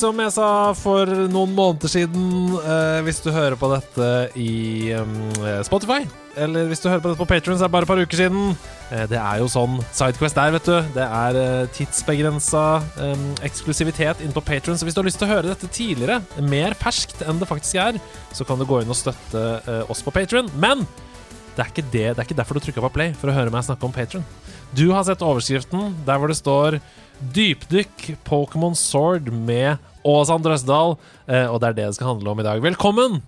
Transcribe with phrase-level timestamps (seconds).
[0.00, 2.54] Som jeg sa for noen måneder siden.
[2.56, 4.06] Eh, hvis du hører på dette
[4.40, 6.06] i eh, Spotify,
[6.40, 8.20] eller hvis du hører på dette på Patrion, så er det bare et par uker
[8.22, 8.54] siden.
[8.88, 10.76] Eh, det er jo sånn Sidequest er, vet du.
[10.94, 12.62] Det er eh, tidsbegrensa
[13.46, 16.76] eksklusivitet inne på Patrion, Så hvis du har lyst til å høre dette tidligere, mer
[16.80, 18.00] ferskt enn det faktisk er,
[18.32, 20.48] så kan du gå inn og støtte uh, oss på Patrion.
[20.56, 20.86] Men
[21.58, 23.66] det er, det, det er ikke derfor du trykka på play, for å høre meg
[23.66, 24.24] snakke om Patrion.
[24.72, 26.78] Du har sett overskriften der hvor det står
[27.20, 30.96] 'Dypdykk Pokémon Sword' med Åsan Drøsdal.
[30.96, 32.62] Østedal, og det er det det skal handle om i dag.
[32.64, 33.20] Velkommen!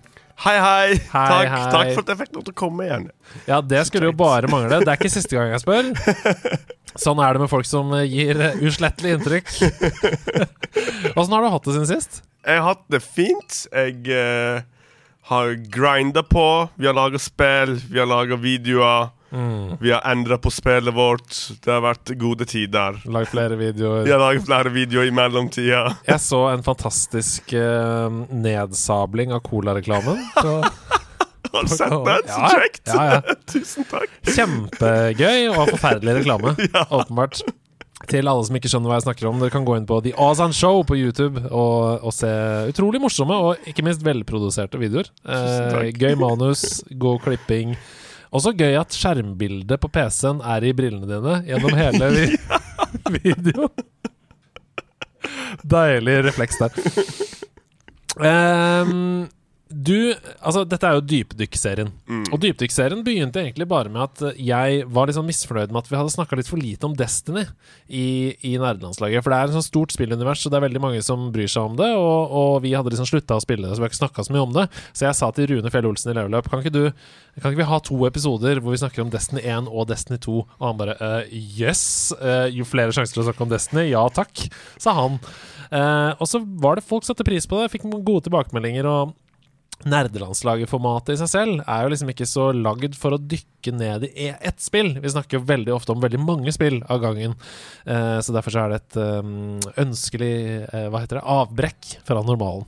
[0.43, 0.95] Hei, hei.
[1.13, 1.65] Hei, takk, hei.
[1.71, 3.03] takk for at jeg fikk lov til å komme igjen.
[3.47, 4.81] Ja, det skulle jo bare mangle.
[4.81, 5.91] Det er ikke siste gang jeg spør.
[7.03, 9.53] Sånn er det med folk som eh, gir eh, uslettelig inntrykk.
[11.17, 12.21] Åssen har du hatt det siden sist?
[12.43, 13.59] Jeg har hatt det fint.
[13.71, 14.65] Jeg uh,
[15.29, 16.47] har grinda på.
[16.75, 19.13] Vi har laga spill, vi har laga videoer.
[19.33, 19.77] Mm.
[19.81, 21.33] Vi har endra på spillet vårt.
[21.63, 22.99] Det har vært gode tider.
[23.09, 24.05] Lagd flere videoer.
[24.05, 25.83] Vi har laget flere videoer i mellomtida.
[26.11, 30.21] Jeg så en fantastisk uh, nedsabling av Cola-reklamen.
[31.53, 32.29] Har du sett den?
[32.29, 32.69] Så Ja, ja.
[32.85, 33.35] Ja, ja.
[33.51, 34.13] Tusen takk.
[34.25, 36.55] Kjempegøy og forferdelig reklame.
[36.87, 37.43] Åpenbart.
[38.09, 40.15] Til alle som ikke skjønner hva jeg snakker om, dere kan gå inn på The
[40.19, 42.31] Ozan Show på YouTube og, og se
[42.73, 45.07] utrolig morsomme og ikke minst velproduserte videoer.
[45.23, 47.77] Eh, gøy manus, god klipping.
[48.33, 52.23] Også gøy at skjermbildet på PC-en er i brillene dine gjennom hele vi
[53.19, 53.85] videoen.
[55.63, 56.81] Deilig refleks der.
[58.25, 59.27] Ehm,
[59.73, 61.89] du, altså Dette er jo Dypdykk-serien.
[62.29, 65.97] Og Dypdykk-serien begynte egentlig bare med at jeg var litt sånn misfornøyd med at vi
[65.97, 67.45] hadde snakka litt for lite om Destiny
[67.87, 69.23] i, i nerdelandslaget.
[69.23, 71.71] For det er et sånn stort spillunivers, så det er veldig mange som bryr seg
[71.71, 71.89] om det.
[71.95, 74.35] Og, og vi hadde liksom slutta å spille det, så vi har ikke snakka så
[74.35, 74.67] mye om det.
[74.91, 77.09] Så jeg sa til Rune Fjell Olsen i Level Up kan ikke, du,
[77.39, 80.37] kan ikke vi ha to episoder hvor vi snakker om Destiny 1 og Destiny 2?
[80.59, 82.13] Og han bare uh, yes.
[82.19, 84.45] uh, jo flere sjanser til å snakke om Destiny, ja takk,
[84.77, 85.17] sa han.
[85.73, 88.85] Uh, og så var det folk satte pris på det, fikk gode tilbakemeldinger.
[88.85, 89.17] og
[89.89, 94.29] Nerdelandslaget-formatet i seg selv er jo liksom ikke så lagd for å dykke ned i
[94.29, 94.93] e- ett spill.
[95.03, 97.37] Vi snakker jo veldig ofte om veldig mange spill av gangen.
[97.85, 100.33] Eh, så derfor så er det et um, ønskelig
[100.67, 102.67] eh, hva heter det, avbrekk fra normalen.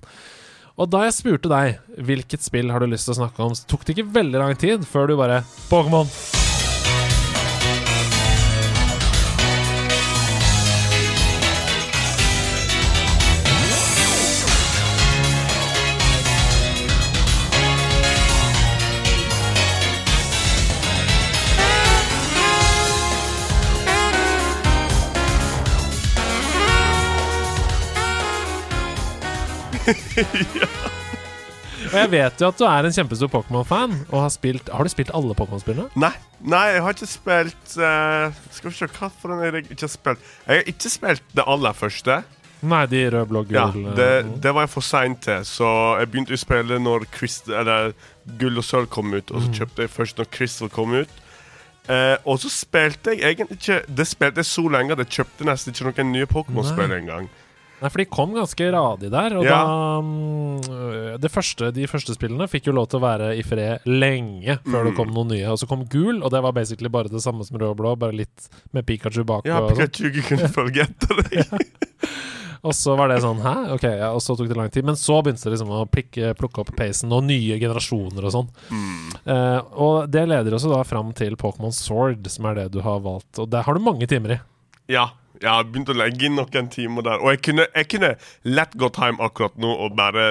[0.75, 3.67] Og da jeg spurte deg hvilket spill har du lyst til å snakke om, så
[3.69, 6.44] tok det ikke veldig lang tid før du bare Pokémon!
[31.85, 33.93] Og jeg vet jo at du er en kjempestor Pokémon-fan.
[34.09, 35.91] Og har spilt Har du spilt alle Pokémon-spillene?
[36.01, 39.69] Nei, nei, jeg har ikke spilt uh, Skal vi se hva for en er jeg
[39.69, 40.31] ikke har spilt.
[40.47, 42.23] Jeg har ikke spilt det aller første.
[42.65, 45.67] Nei, de rød, blå, Ja, det, eh, det var jeg for sein til, så
[45.99, 47.91] jeg begynte å spille når Crystal, eller
[48.39, 51.11] Gull og Sølv kom ut, og så kjøpte jeg først når Crystal kom ut.
[51.85, 55.45] Uh, og så spilte jeg egentlig ikke Det spilte jeg så lenge at jeg kjøpte
[55.45, 57.27] nesten ikke noen nye Pokémon-spill engang.
[57.85, 59.35] Nei, for de kom ganske radig der.
[59.37, 59.57] Og Ja.
[59.61, 63.85] da mm, det første, De første spillene fikk jo lov til å være i fred
[63.85, 65.45] lenge før det kom noen nye.
[65.53, 67.91] Og så kom gul, og det var basically bare det samme som rød og blå,
[68.01, 69.45] bare litt med Pikachu bak.
[69.45, 69.85] Ja, og, sånn.
[69.93, 71.67] Pikachu kunne følge etter deg.
[72.65, 73.53] og så var det sånn Hæ?
[73.75, 74.87] Ok, ja, og så tok det lang tid.
[74.89, 78.49] Men så begynte det liksom å plikke, plukke opp pacen, og nye generasjoner og sånn.
[79.29, 82.97] Eh, og det leder også da fram til Pokémon Sword, som er det du har
[83.05, 83.37] valgt.
[83.37, 84.39] Og det har du mange timer i.
[84.89, 87.21] Ja, jeg har begynt å legge inn noen timer der.
[87.23, 88.11] Og jeg kunne, jeg kunne
[88.47, 90.25] lett gått hjem akkurat nå og bare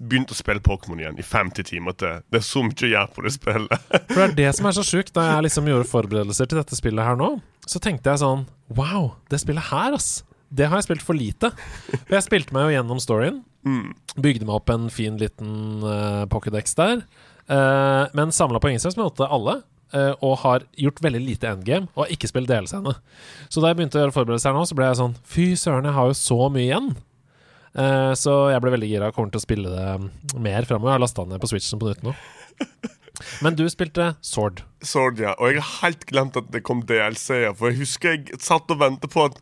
[0.00, 2.24] begynt å spille Pokémon igjen i 50 timer til.
[2.30, 3.86] Det er så mye å gjøre på det spillet.
[4.14, 5.14] For det er det som er så sjukt.
[5.16, 7.34] Da jeg liksom gjorde forberedelser til dette spillet her nå,
[7.68, 10.20] så tenkte jeg sånn Wow, det spillet her, ass.
[10.50, 11.50] Det har jeg spilt for lite.
[11.90, 13.40] For jeg spilte meg jo gjennom storyen.
[14.16, 17.04] Bygde meg opp en fin liten uh, pocketdex der.
[17.50, 19.60] Uh, men samla på ingen slags måtte alle.
[19.96, 22.96] Eh, og har gjort veldig lite endgame, og har ikke spilt DLC-ene.
[23.48, 25.96] Så da jeg begynte å gjøre forberedelser nå, så ble jeg sånn Fy søren, jeg
[25.96, 26.92] har jo så mye igjen.
[27.78, 30.92] Eh, så jeg ble veldig gira og kommer til å spille det mer framover.
[30.92, 32.16] Jeg har lasta ned på Switchen på nytt nå.
[33.44, 34.62] Men du spilte Sword.
[34.86, 35.34] Sword, ja.
[35.38, 37.52] Og jeg har helt glemt at det kom DLC-er.
[37.58, 39.38] For jeg husker jeg satt og ventet på at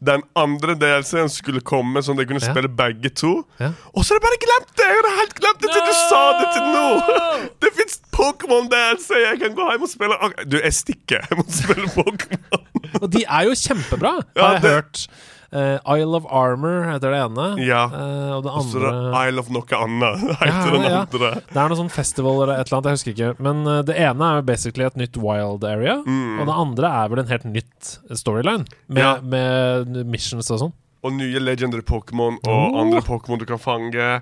[0.00, 2.52] den andre DLC-en skulle komme, sånn at jeg kunne Ja.
[2.54, 3.32] spille begge to.
[3.60, 3.72] Ja.
[3.94, 4.86] Og så har jeg bare glemt det!
[4.88, 6.86] Jeg hadde helt glemt det til du sa det til nå!
[7.64, 9.10] Det fins Pokémon DLC!
[9.26, 10.16] Jeg kan gå hjem og spille
[10.48, 11.26] Du, jeg stikker.
[11.30, 12.64] Jeg må spille Pokémon.
[13.02, 15.06] Og de er jo kjempebra, Ja, har jeg det- hørt.
[15.52, 17.46] Eh, Isle of Armor heter det ene.
[17.66, 17.80] Ja.
[17.90, 20.20] Eh, og det andre det Isle of noe annet.
[20.44, 21.00] Heter den ja.
[21.02, 21.30] andre.
[21.48, 23.30] Det er noe sånn festival eller et eller annet, jeg husker ikke.
[23.48, 25.96] Men eh, det ene er jo basically et nytt wild area.
[26.06, 29.26] Og det andre er vel en helt nytt storyline, med, Mm.
[29.34, 30.72] Med missions og sånn.
[31.02, 32.80] Og nye legendary Pokémon og Oh.
[32.84, 34.20] andre Pokémon du kan fange.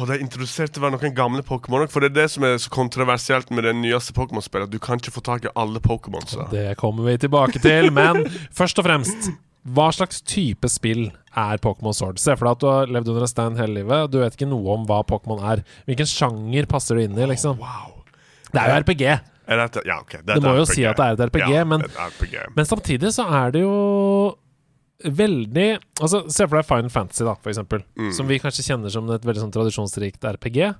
[0.00, 2.70] Og det er introdusert vel noen gamle Pokémon For det er det som er så
[2.72, 4.70] kontroversielt med det nyeste Pokémon-spillet.
[4.72, 6.24] Du kan ikke få tak i alle Pokémon.
[6.50, 7.90] Det kommer vi tilbake til.
[7.92, 8.24] Men
[8.58, 9.30] først og fremst,
[9.66, 12.18] hva slags type spill er Pokémon Sword?
[12.22, 14.10] Se for deg at du har levd under en stein hele livet.
[14.12, 15.64] Du vet ikke noe om hva Pokémon er.
[15.88, 17.58] Hvilken sjanger passer du inn i, liksom?
[17.58, 18.04] Wow.
[18.52, 19.02] Det er jo RPG.
[19.46, 20.20] Er det, ja, okay.
[20.26, 20.74] det, Det må jo RPG.
[20.74, 22.34] si at det er et RPG, ja, men- et RPG.
[22.56, 24.36] Men samtidig så er det jo
[25.04, 27.82] veldig Altså, Se for deg Final Fantasy, da, for eksempel.
[27.98, 28.12] Mm.
[28.16, 30.74] Som vi kanskje kjenner som et veldig sånn tradisjonsrikt RPG.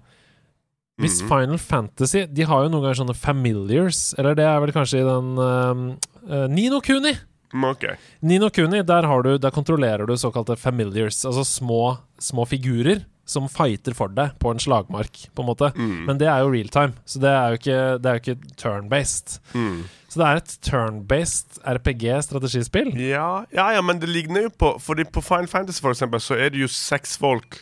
[0.99, 1.29] Hvis Mhm.
[1.29, 5.05] Final Fantasy De har jo noen ganger sånne familiars, eller det er vel kanskje i
[5.05, 5.97] den uh,
[6.33, 7.13] uh, Nino Kuni!
[7.55, 7.85] Mm, Ok.
[8.21, 13.49] Nino Kuni, der, har du, der kontrollerer du såkalte familiars, altså små, små figurer som
[13.51, 15.73] fighter for deg på en slagmark, på en måte.
[15.75, 16.05] Mm.
[16.07, 17.79] Men det er jo real time, så det er jo ikke,
[18.21, 19.41] ikke turn-based.
[19.55, 19.81] Mm.
[20.09, 22.93] Så det er et turn-based RPG-strategispill.
[23.03, 26.39] Ja, ja, ja, men det ligner jo på Fordi på Final Fantasy for eksempel Så
[26.39, 27.59] er det jo seks folk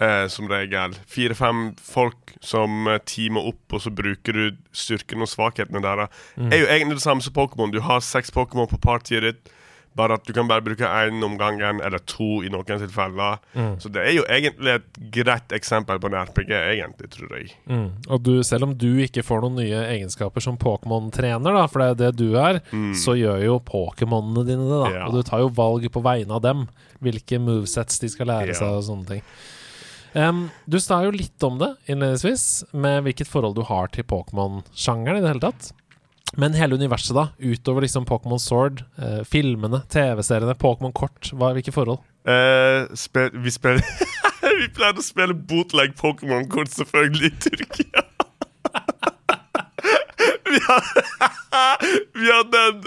[0.00, 5.28] eh, Som regel Fire-fem folk som eh, teamer opp Og så bruker du styrken og
[5.30, 9.22] svakhetene der Er jo egentlig det samme som Pokémon Du har seks Pokémon på partiet
[9.22, 9.52] ditt
[9.94, 13.36] Bare at du kan bare bruke én om gangen Eller to i noen tilfeller
[13.78, 17.86] Så det er jo egentlig et greit eksempel på en RPG Egentlig, tror jeg Mm.
[18.10, 21.86] Og du, selv om du ikke får noen nye egenskaper som Pokémon-trener, da, for det
[21.86, 22.58] er det du er,
[22.98, 24.88] så gjør jo Pokémonene dine det, da.
[24.90, 24.96] Mm.
[24.98, 25.06] Ja.
[25.08, 26.66] Og du tar jo valg på vegne av dem,
[27.04, 28.58] hvilke movesets de skal lære Ja.
[28.60, 29.22] seg, og sånne ting.
[30.14, 35.18] Em, du sa jo litt om det innledningsvis, med hvilket forhold du har til Pokémon-sjangeren
[35.18, 35.72] i det hele tatt.
[36.38, 41.74] Men hele universet, da, utover liksom Pokémon Sword, eh, filmene, TV-seriene, Pokémon Kort, hva, hvilke
[41.74, 42.02] forhold?
[42.30, 43.82] Eh, spil, vi spiller
[44.60, 48.04] Vi pleide å spille bootleg Pokémon-kort, selvfølgelig, i Tyrkia.
[50.50, 51.04] vi, hadde,
[52.20, 52.82] vi hadde en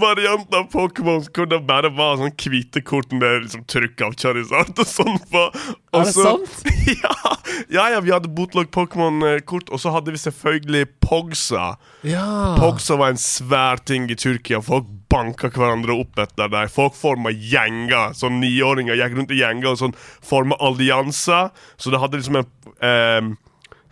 [0.00, 4.72] variant av Pokémon hvor det bare var sånn hvite kort med liksom trykk av Charizard
[4.78, 5.44] og sånn på.
[5.92, 6.72] Og Er det så- sant?
[7.02, 7.36] ja,
[7.68, 11.74] ja, ja, vi hadde bootleg Pokémon-kort, og så hadde vi selvfølgelig Pogsa.
[12.06, 12.26] Ja.
[12.58, 14.62] Pogsa var en svær ting i Tyrkia.
[14.64, 16.70] Folk banka hverandre opp etter dem.
[16.72, 18.14] Folk forma gjenger.
[18.16, 21.50] Sånn niåringer gikk rundt i gjenger og sånn forma allianser.
[21.76, 22.48] Så det hadde liksom en
[22.80, 23.32] eh,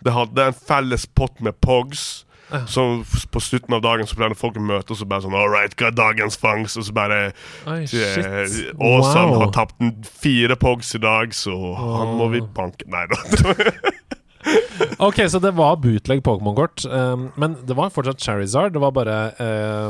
[0.01, 2.23] Det hadde en felles pott med Pogs.
[2.67, 2.83] Så
[3.31, 5.75] på slutten av dagen så pleide folk å møtes og så bare sånn All right,
[5.79, 6.77] hva er dagens fangst?
[6.77, 7.19] Og så bare
[7.67, 8.73] Oi, eh, shit.
[8.77, 9.39] Åsan Wow.
[9.45, 13.21] har tapt fire Pogs i dag, så han må vi banke Nei da.
[15.01, 16.83] Ok, så det var bootleg Pokémon-kort.
[16.85, 18.73] Um, men det var fortsatt Charizard.
[18.75, 19.15] Det var bare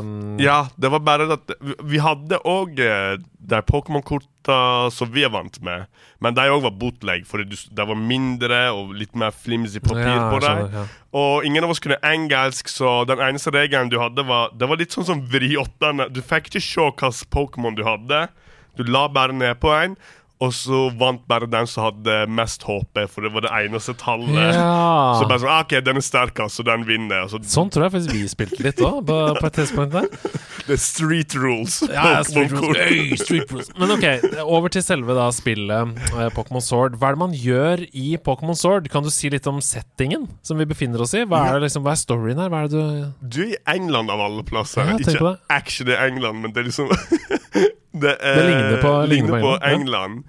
[0.00, 1.52] um, Ja, det var bare at
[1.84, 5.86] vi- hadde òg de Pokémon-korta som vi er vant med,
[6.22, 10.30] men de òg var bootleg, for de var mindre og litt mer flimsy papir Ja,
[10.32, 10.62] på dem.
[10.72, 10.84] ja.
[11.12, 14.80] Og ingen av oss kunne engelsk, så den eneste regelen du hadde, var Det var
[14.80, 16.08] litt sånn som vriottene.
[16.12, 18.28] Du fikk ikke se hvilken Pokémon du hadde.
[18.76, 19.96] Du la bare ned på en,
[20.42, 24.32] og så vant bare den som hadde mest HP, for det var det eneste tallet.
[24.34, 24.70] Ja.
[25.20, 27.28] Så bare sånn, ah, OK, den er sterkest, så den vinner.
[27.30, 30.08] Så Sånn tror jeg faktisk vi spilte litt òg, på, på et tidspunkt der.
[30.72, 31.76] er street rules.
[31.92, 32.80] Ja, street rules.
[32.80, 33.70] Øy, street rules.
[33.78, 34.06] Men ok,
[34.42, 36.96] over til selve da spillet eh, Pokémon Sword.
[36.98, 38.88] Hva er det man gjør i Pokémon Sword?
[38.92, 41.26] Kan du si litt om settingen som vi befinner oss i?
[41.28, 42.50] Hva er, liksom, hva er storyen her?
[42.52, 44.88] Hva er det du Du er i England av alle plasser.
[44.88, 46.90] Ja, ikke action i England, men det er liksom
[47.92, 50.28] Det, er, Det ligner på- ligner på England, ja.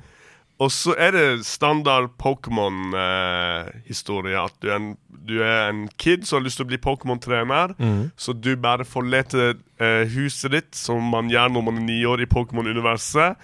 [0.63, 4.37] Og så er det standard Pokémon-historie.
[4.43, 7.73] at du er, en, du er en kid som har lyst til å bli Pokémon-trener.
[7.79, 8.11] Mm.
[8.17, 12.21] Så du bare forlater eh, huset ditt, som man gjør når man er ni år
[12.23, 13.35] i Pokémon-universet.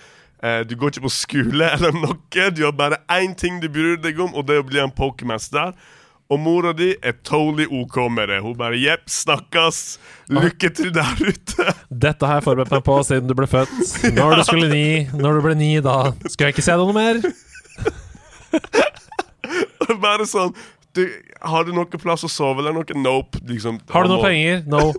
[0.44, 2.50] Eh, du går ikke på skole eller noe.
[2.56, 4.92] Du har bare én ting du bryr deg om, og det er å bli en
[4.96, 5.74] Pokémester.
[6.30, 8.38] Og mora di er totally OK med det.
[8.46, 9.98] Hun bare 'jepp, snakkes'.
[10.30, 11.74] Lykke til der ute.
[11.90, 13.74] Dette har jeg forberedt meg på siden du ble født.
[14.14, 17.18] Når du skulle ni, når du ble ni, da skulle jeg ikke se noe mer.
[20.06, 20.54] bare sånn
[20.94, 21.02] du,
[21.42, 22.86] Har du noe plass å sove eller noe?
[23.02, 23.42] Nope.
[23.50, 24.62] Liksom, Har du noen noe penger?
[24.70, 24.94] No.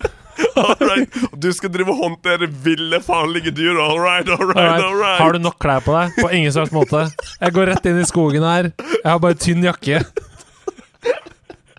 [0.60, 1.08] All right.
[1.40, 3.76] Du skal drive og håndtere ville, farlige dyr.
[3.80, 4.84] All right, all right, Alright.
[4.84, 5.20] all right.
[5.20, 6.12] Har du nok klær på deg?
[6.20, 7.06] På ingen slags måte.
[7.40, 8.68] Jeg går rett inn i skogen her.
[8.76, 10.02] Jeg har bare tynn jakke.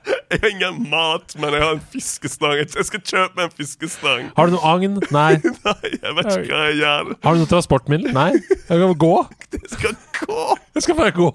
[0.07, 2.53] Jeg har ingen mat, men jeg har en fiskestang.
[2.61, 4.29] Jeg skal kjøpe meg en fiskestang.
[4.37, 4.99] Har du noe agn?
[5.11, 5.33] Nei.
[5.67, 7.11] Nei, jeg vet ikke hva jeg gjør.
[7.25, 8.13] Har du noe transportmiddel?
[8.15, 8.29] Nei.
[8.37, 9.13] Jeg skal gå.
[9.57, 10.43] Jeg skal gå.
[10.77, 11.31] Jeg skal bare gå.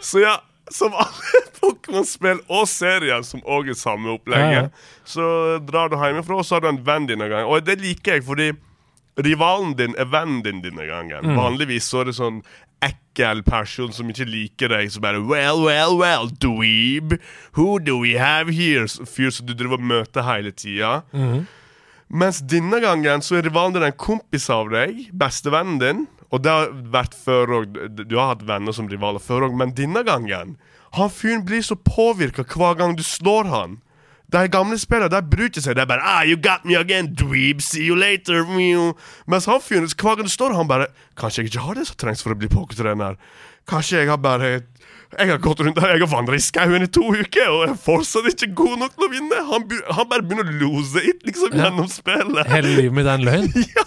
[0.00, 0.38] Så ja,
[0.72, 5.24] som alle Pokémon-spill og serier som òg er samme opplegget, Ja, så
[5.66, 7.50] drar du hjemmefra, og så har du en venn denne gangen.
[7.50, 8.52] Og det liker jeg, fordi
[9.20, 11.26] rivalen din er vennen din denne gangen.
[11.26, 11.36] Mm.
[11.36, 12.40] Vanligvis så er det sånn
[12.84, 17.18] ekkel person som ikke liker deg, som bare Well, well, well, dweeb.
[17.58, 18.86] Who do we have here?
[18.88, 21.02] Fyr som du driver og møter hele tida.
[21.12, 21.46] Mm.
[22.10, 26.06] Mens denne gangen så er rivalen din en kompis av deg, bestevennen din.
[26.30, 27.78] Og det har vært før òg.
[28.06, 30.56] Du har hatt venner som rivaler før òg, men denne gangen
[30.98, 33.76] Han fyren blir så påvirka hver gang du slår han.
[34.30, 35.74] De gamle spillerne de bryr seg.
[35.74, 37.60] Det er bare ah, 'You got me again, dweeb.
[37.60, 38.94] See you later.' Meow.
[39.26, 41.96] Mens han fyren, hver gang du står, han bare 'Kanskje jeg ikke har det som
[41.96, 43.18] trengs for å bli pokertrener.'
[43.68, 44.62] Kanskje jeg har bare
[45.18, 47.72] jeg har gått rundt her, jeg har vandret i skauen i to uker, og jeg
[47.74, 49.40] er fortsatt ikke god nok til å vinne.
[49.50, 49.64] Han,
[49.96, 51.64] han bare begynner å lose it liksom Ja.
[51.66, 52.46] gjennom spillet.
[52.52, 53.48] Hele livet mitt er en løgn.
[53.74, 53.86] Ja!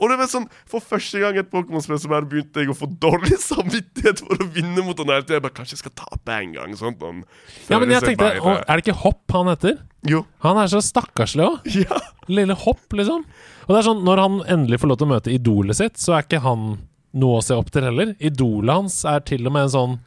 [0.00, 2.76] Og det var sånn, For første gang i et Pokémon-spill så bare begynte jeg å
[2.76, 5.36] få dårlig samvittighet for å vinne mot han hele tida.
[5.38, 6.74] Jeg bare, Kanskje jeg skal tape en gang?
[6.78, 7.22] Sånn, at han
[7.68, 9.76] Ja, men jeg tenkte, å, Er det ikke Hopp han heter?
[10.08, 10.22] Jo.
[10.46, 11.68] Han er så stakkarslig òg.
[11.84, 12.00] Ja.
[12.32, 13.24] Lille Hopp, liksom.
[13.66, 16.16] Og det er sånn, Når han endelig får lov til å møte idolet sitt, så
[16.16, 16.70] er ikke han
[17.20, 18.14] noe å se opp til heller.
[18.22, 19.98] Idolet hans er til og med en sånn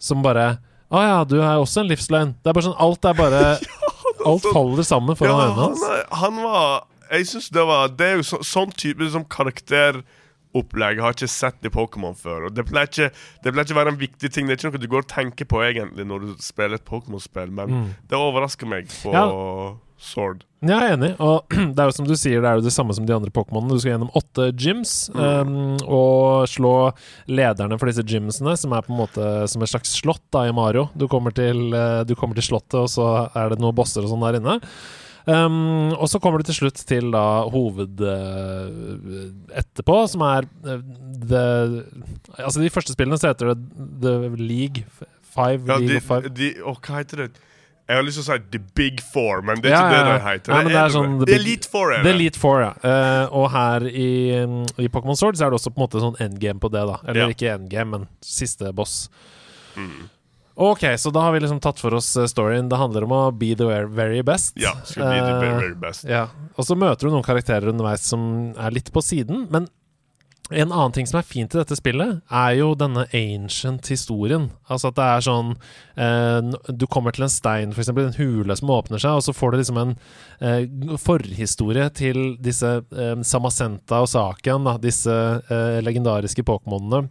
[0.00, 0.48] som bare
[0.90, 2.32] Å ja, du er også en livsløgn.
[2.42, 3.42] Det er bare sånn, Alt er bare
[4.28, 5.84] Alt faller sammen foran ja, øynene hans.
[6.20, 11.04] han var Jeg syns det var Det er jo så, sånn type liksom, karakteropplegg jeg
[11.04, 12.48] har ikke sett i Pokémon før.
[12.48, 13.10] Og det pleier ikke
[13.44, 14.48] Det pleier ikke være en viktig ting.
[14.50, 17.52] Det er ikke noe du går og tenker på egentlig når du spiller et Pokémon-spill,
[17.54, 19.16] men det overrasker meg på Mm.
[19.16, 19.76] Ja.
[20.00, 20.44] Sword.
[20.64, 21.10] Ja, jeg er enig.
[21.22, 23.32] Og det er jo som du sier, det er jo det samme som de andre
[23.34, 23.76] Pokémonene.
[23.76, 26.74] Du skal gjennom åtte gyms um, og slå
[27.30, 30.56] lederne for disse gymsene, som er på en måte som et slags slott da i
[30.56, 30.88] Mario.
[30.96, 34.12] Du kommer til, eh, du kommer til slottet, og så er det noen bosser og
[34.12, 34.58] sånn der inne.
[35.28, 38.70] Um, og så kommer du til slutt til da hoved uh,
[39.60, 40.80] etterpå, som er uh,
[41.28, 41.44] the,
[42.38, 43.58] Altså, de første spillene så heter det
[44.00, 44.86] The League
[45.30, 45.68] Five.
[45.68, 46.32] Ja, League de, of Five.
[46.34, 47.46] de, å, hva heter det?
[47.90, 50.10] Jeg har lyst til å si The Big Four, men det er Ja, ikke det
[50.14, 50.52] det heter.
[50.54, 52.12] Ja, men det er sånn The The Big- Elite Four er det.
[52.14, 52.70] Elite Four, ja.
[52.84, 54.10] Uh, og her i,
[54.46, 56.84] mm, i Pokémon Sword så er det også på en måte sånn endgame på det,
[56.86, 57.00] da.
[57.08, 57.28] Eller Ja.
[57.34, 59.08] ikke endgame, men siste boss.
[60.60, 62.68] Ok, så da har vi liksom tatt for oss eh, storyen.
[62.68, 64.52] Det handler om å be the very best.
[64.60, 66.04] Ja, skal be the Eh, very, very best.
[66.04, 66.26] ja.
[66.58, 69.46] Og så møter du noen karakterer underveis som er litt på siden.
[69.50, 69.68] Men
[70.50, 74.48] en annen ting som er fint i dette spillet, er jo denne ancient historien.
[74.70, 75.52] Altså at det er sånn
[75.94, 77.92] eh, Du kommer til en stein, f.eks.
[77.92, 79.94] en hule som åpner seg, og så får du liksom en
[80.42, 80.66] eh,
[81.00, 85.16] forhistorie til disse eh, Samasenta og Saken, da, disse
[85.84, 87.08] legendariske Pokémonene.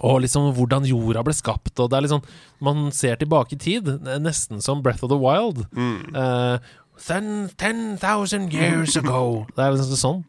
[0.00, 1.74] Og liksom hvordan jorda ble skapt.
[1.76, 2.22] Og det er liksom
[2.64, 3.90] Man ser tilbake i tid,
[4.22, 5.66] nesten som Breath of the Wild.
[5.76, 6.16] Mm.
[6.16, 6.58] Eh,
[7.02, 9.46] 10,000 years ago.
[9.56, 10.24] Det er liksom sånn.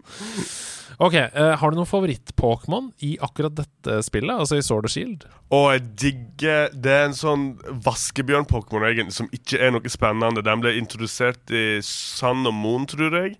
[0.99, 4.33] Ok, uh, Har du noen favoritt-Pokémon i akkurat dette spillet?
[4.35, 5.25] Altså i Sword og Shield?
[5.53, 7.47] Og jeg digger Det er en sånn
[7.85, 10.43] vaskebjørn-pokémon egentlig som ikke er noe spennende.
[10.45, 13.35] Den ble introdusert i Sun og Moon, tror jeg.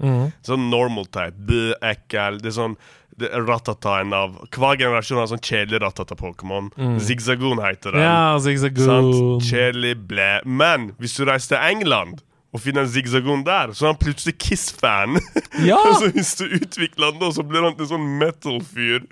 [0.45, 1.37] Sånn normal type.
[1.49, 2.41] Bø, ekkel.
[2.43, 2.77] Det er sånn
[3.21, 6.71] Ratataen av Hver generasjon har sånn kjedelig Ratata-pokémon.
[7.03, 8.05] Zigzagoon heter den.
[8.05, 9.41] Ja, Zigzagoon.
[9.43, 10.31] Kjedelig, blæ.
[10.45, 14.37] Men hvis du reiser til England og finner en Zigzagoon der, så er han plutselig
[14.41, 15.17] Kiss-fan.
[15.69, 15.79] Ja!
[15.97, 19.05] så hvis du utvikler han da, så blir han til en sånn metal-fyr.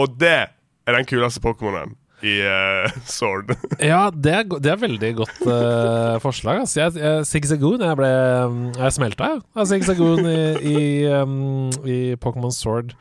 [0.00, 0.38] Og det
[0.84, 3.54] er den kuleste Pokémonen i uh, Sword.
[3.92, 6.64] Ja, det er, det er veldig godt uh, forslag.
[6.64, 6.80] Altså.
[6.82, 8.10] Jeg, jeg, Zigzagoon Jeg ble
[8.78, 10.40] Jeg smelta, jeg, av Zigzagoon i,
[10.74, 12.94] i, um, i Pokémon Sword.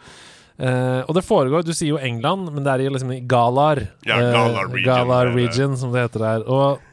[0.53, 3.87] Uh, og det foregår Du sier jo England, men det er i liksom i Galar.
[4.07, 6.47] Ja, Galar region, Galar region, som det heter der.
[6.47, 6.92] Og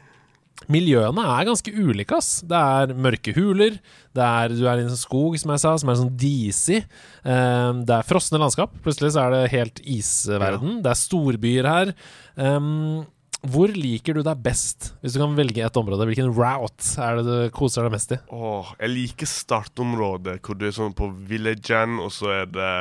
[0.71, 2.41] miljøene er ganske ulike, ass.
[2.47, 3.77] Det er mørke huler.
[4.15, 6.83] Det er, du er i en sånn skog, som jeg sa, som er sånn disig.
[7.23, 8.75] Um, det er frosne landskap.
[8.85, 10.79] Plutselig så er det helt isverden.
[10.83, 11.95] Det er storbyer her.
[12.39, 13.03] Um,
[13.41, 16.05] hvor liker du deg best, hvis du kan velge et område?
[16.05, 18.19] Hvilken route er det du koser deg mest i?
[18.37, 22.73] Åh, jeg liker startområdet, hvor du er sånn på villagen, og så er det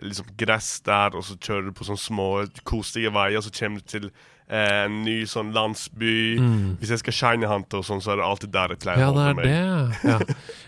[0.00, 2.28] liksom gress der, og så kjører du på sånne små,
[2.68, 6.14] koselige veier, og så kommer du til eh, en ny sånn landsby.
[6.80, 9.10] Hvis jeg skal shiny hunte og sånn, så er det alltid der jeg pleier Ja,
[9.10, 9.46] å holde meg.
[9.48, 10.10] det.
[10.10, 10.18] Ja,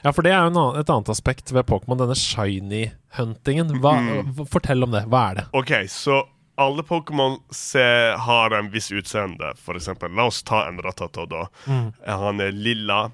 [0.06, 3.74] ja for det er jo en annen, et annet aspekt ved Pokémon, denne shiny-huntingen.
[3.76, 4.46] Mm.
[4.48, 5.04] Fortell om det.
[5.12, 5.44] Hva er det?
[5.52, 6.22] OK, så
[6.56, 7.36] alle Pokémon
[8.24, 9.52] har en viss utseende.
[9.60, 11.44] For eksempel, la oss ta en Ratata, da.
[12.06, 13.10] Han er lilla,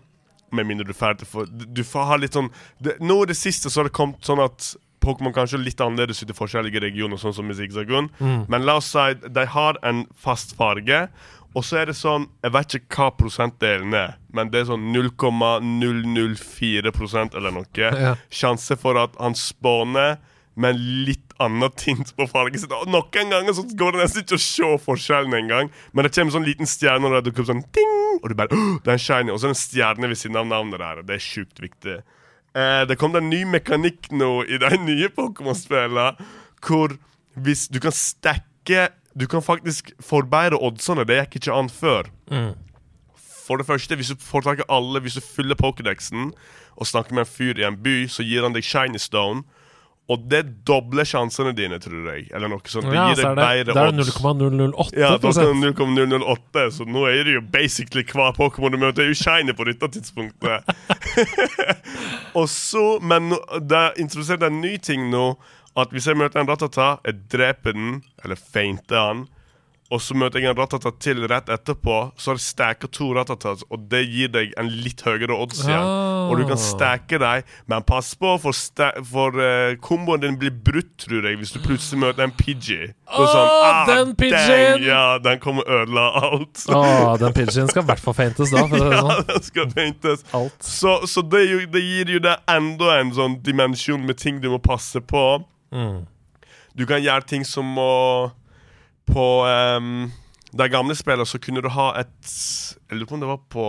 [0.53, 2.49] med mindre du er ferdig for Du du får ha litt sånn
[2.83, 6.23] det, Nå i det siste så har det kommet sånn at Pokémon kanskje litt annerledes
[6.23, 8.09] ut i forskjellige regioner, sånn som i Zigzagoon.
[8.21, 11.09] Men la oss si de har en fast farge,
[11.53, 14.85] Og så er det sånn Jeg vet ikke hva prosentdelen er, men det er sånn
[14.95, 17.67] 0,004% eller noe.
[18.05, 18.13] Ja.
[18.31, 20.17] Sjanse for at han spåner
[20.61, 22.73] med litt annen tint på fargen sin.
[22.75, 25.71] Og Noen ganger så går det nesten ikke å se forskjellen engang.
[25.93, 27.97] Men det kommer sånn liten stjerne, og det dukker opp sånn ding!
[28.21, 29.31] Og du bare «Åh, Det er en shiny.
[29.33, 30.97] Og så er det en stjerne ved siden av navnet der.
[31.09, 31.97] Det er sjukt viktig.
[32.57, 36.17] Eh, det kom en ny mekanikk nå i de nye Pokémon-spillene,
[36.67, 36.97] hvor
[37.39, 38.89] hvis du kan stacke
[39.19, 41.03] Du kan faktisk forbedre oddsene.
[41.03, 42.07] Det gikk ikke an før.
[43.19, 46.31] For det første, hvis du får tak i alle Hvis du fyller Pokédexen
[46.77, 49.43] og snakker med en fyr i en by, så gir han deg Shiny Stone.
[50.11, 52.25] Og det dobler sjansene dine, tror jeg.
[52.35, 52.89] Eller noe sånt.
[52.91, 53.69] Det Ja, gir deg bedre odds.
[53.69, 54.17] det er odds.
[54.17, 58.79] 0,008 Ja, da er det 0,008, så nå er det jo basically hver Pokémon du
[58.83, 60.67] møter, er jo shiny på dette tidspunktet.
[62.39, 63.31] og så, Men
[63.63, 65.37] det er introdusert en ny ting nå.
[65.79, 69.21] At hvis jeg møter en ratata, jeg dreper den, eller feinter han,
[69.91, 73.65] og så møter jeg en ratata til rett etterpå, så har jeg stacka to ratatas,
[73.75, 75.83] og det gir deg en litt høyere odds igjen.
[75.83, 76.31] Oh.
[76.31, 78.55] Og du kan stacke deg, men pass på, for,
[79.11, 82.93] for uh, komboen din blir brutt, tror jeg, hvis du plutselig møter en Pidgey.
[83.11, 84.87] Oh, sånn, Åh, den Pidgeyen!
[84.87, 86.63] Ja, den kommer ødela alt.
[86.71, 88.67] Oh, den pidgeyen skal i hvert fall feintes da.
[88.71, 89.27] Ja, sånn.
[89.27, 90.23] den skal feintes.
[90.37, 90.63] Alt.
[90.63, 94.53] Så, så det, jo, det gir jo deg enda en sånn dimensjon med ting du
[94.55, 95.25] må passe på.
[95.75, 96.05] Mm.
[96.79, 97.91] Du kan gjøre ting som å
[99.13, 100.11] På um,
[100.53, 102.31] de gamle spillene så kunne du ha et
[102.91, 103.67] Jeg lurer på om det var på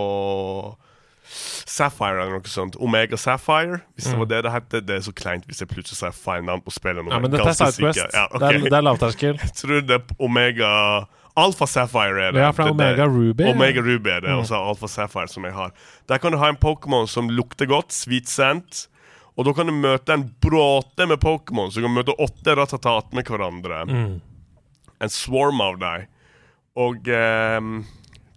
[1.72, 2.74] Sapphire eller noe sånt.
[2.82, 4.74] Omega Sapphire, hvis det var det det het.
[4.84, 7.00] Det er så kleint hvis jeg plutselig sier feil navn på spillet.
[7.06, 7.12] Mm.
[7.14, 8.02] Ja, men dette er Sidequest.
[8.12, 8.58] Ja, okay.
[8.58, 9.38] det, er, det er lavterskel.
[9.40, 10.72] Jeg tror det er Omega
[11.40, 12.42] Alpha Sapphire er det.
[12.44, 13.46] Ja, fra det Det- det- Omega Ruby.
[13.54, 14.38] Omega Ruby er det, Mm.
[14.42, 15.72] og så Alpha Sapphire som jeg har.
[16.08, 18.88] Der kan du ha en Pokémon som lukter godt, sweet scent.
[19.38, 23.14] Og da kan du møte en bråte med Pokémon, så du kan møte åtte ratatat
[23.14, 23.86] med hverandre.
[23.88, 24.20] Mm.
[25.02, 26.06] En swarm av dem.
[26.78, 27.74] Og um,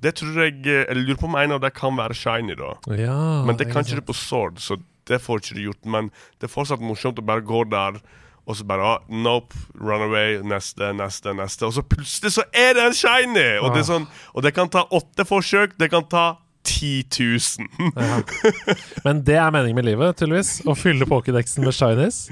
[0.03, 2.73] det tror jeg Jeg lurer på om en av dem kan være shiny, da.
[2.99, 5.83] Ja, Men det kan ikke du på Sword, så det får ikke du gjort.
[5.85, 6.09] Men
[6.41, 7.99] det er fortsatt morsomt å bare gå der,
[8.45, 11.65] og så bare ah, Nope, run away, neste, neste, neste.
[11.69, 13.45] Og så plutselig så er det en shiny!
[13.61, 13.89] Og, det, Ah.
[13.93, 16.25] sånn, og det kan ta åtte forsøk, det kan ta
[16.65, 17.69] 10 000.
[19.05, 20.59] Men det er meningen med livet, tydeligvis.
[20.65, 22.25] Å fylle pokédexen med shinies.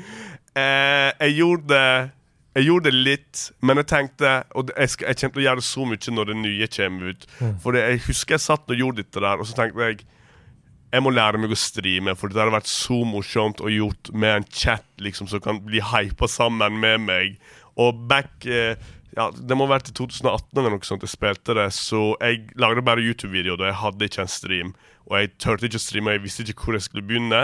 [0.58, 2.12] eh, jeg gjorde det
[2.54, 5.62] jeg gjorde det litt, men jeg tenkte Og jeg, skal, jeg kommer til å gjøre
[5.62, 7.24] det så mye når det nye kommer ut.
[7.64, 10.04] For jeg husker jeg satt og gjorde dette der, og så tenkte jeg
[10.94, 14.36] jeg må lære meg å streame, for det hadde vært så morsomt å gjort med
[14.38, 17.40] en chat liksom som kan bli hypa sammen med meg.
[17.82, 18.78] Og back eh,
[19.18, 22.48] Ja, det må ha vært i 2018 eller noe sånt jeg spilte det, så jeg
[22.62, 24.72] lagde bare YouTube-videoer da jeg hadde ikke en stream.
[25.10, 27.42] Og jeg turte ikke å streame, jeg visste ikke hvor jeg skulle begynne.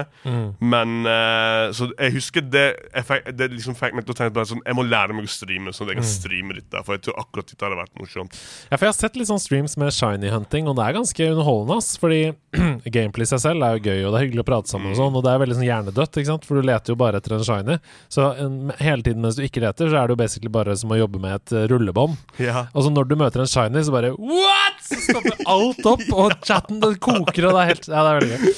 [0.62, 4.34] Men uh, Så jeg husker det jeg fikk, Det liksom fikk meg til å tenke
[4.38, 6.84] på sånn, Jeg må lære meg å streame, sånn at jeg kan streame dette.
[6.88, 8.40] For jeg tror akkurat dette hadde vært morsomt.
[8.70, 11.30] Ja, for jeg har sett litt sånn streams med shiny hunting, og det er ganske
[11.34, 11.80] underholdende.
[11.80, 12.22] ass Fordi
[12.96, 15.00] gameplay i seg selv er jo gøy, og det er hyggelig å prate sammen, og
[15.00, 16.48] sånn Og det er veldig sånn hjernedødt, ikke sant?
[16.50, 17.80] for du leter jo bare etter en shiny.
[18.12, 20.96] Så en, hele tiden mens du ikke leter, så er det jo basically bare som
[20.96, 22.18] å jobbe med et uh, rullebånd.
[22.42, 24.80] Ja Og så når du møter en shiny, så bare What?!
[24.90, 28.40] Så stopper alt opp, og chatten det koker, det er helt Ja, det er veldig
[28.40, 28.58] gøy.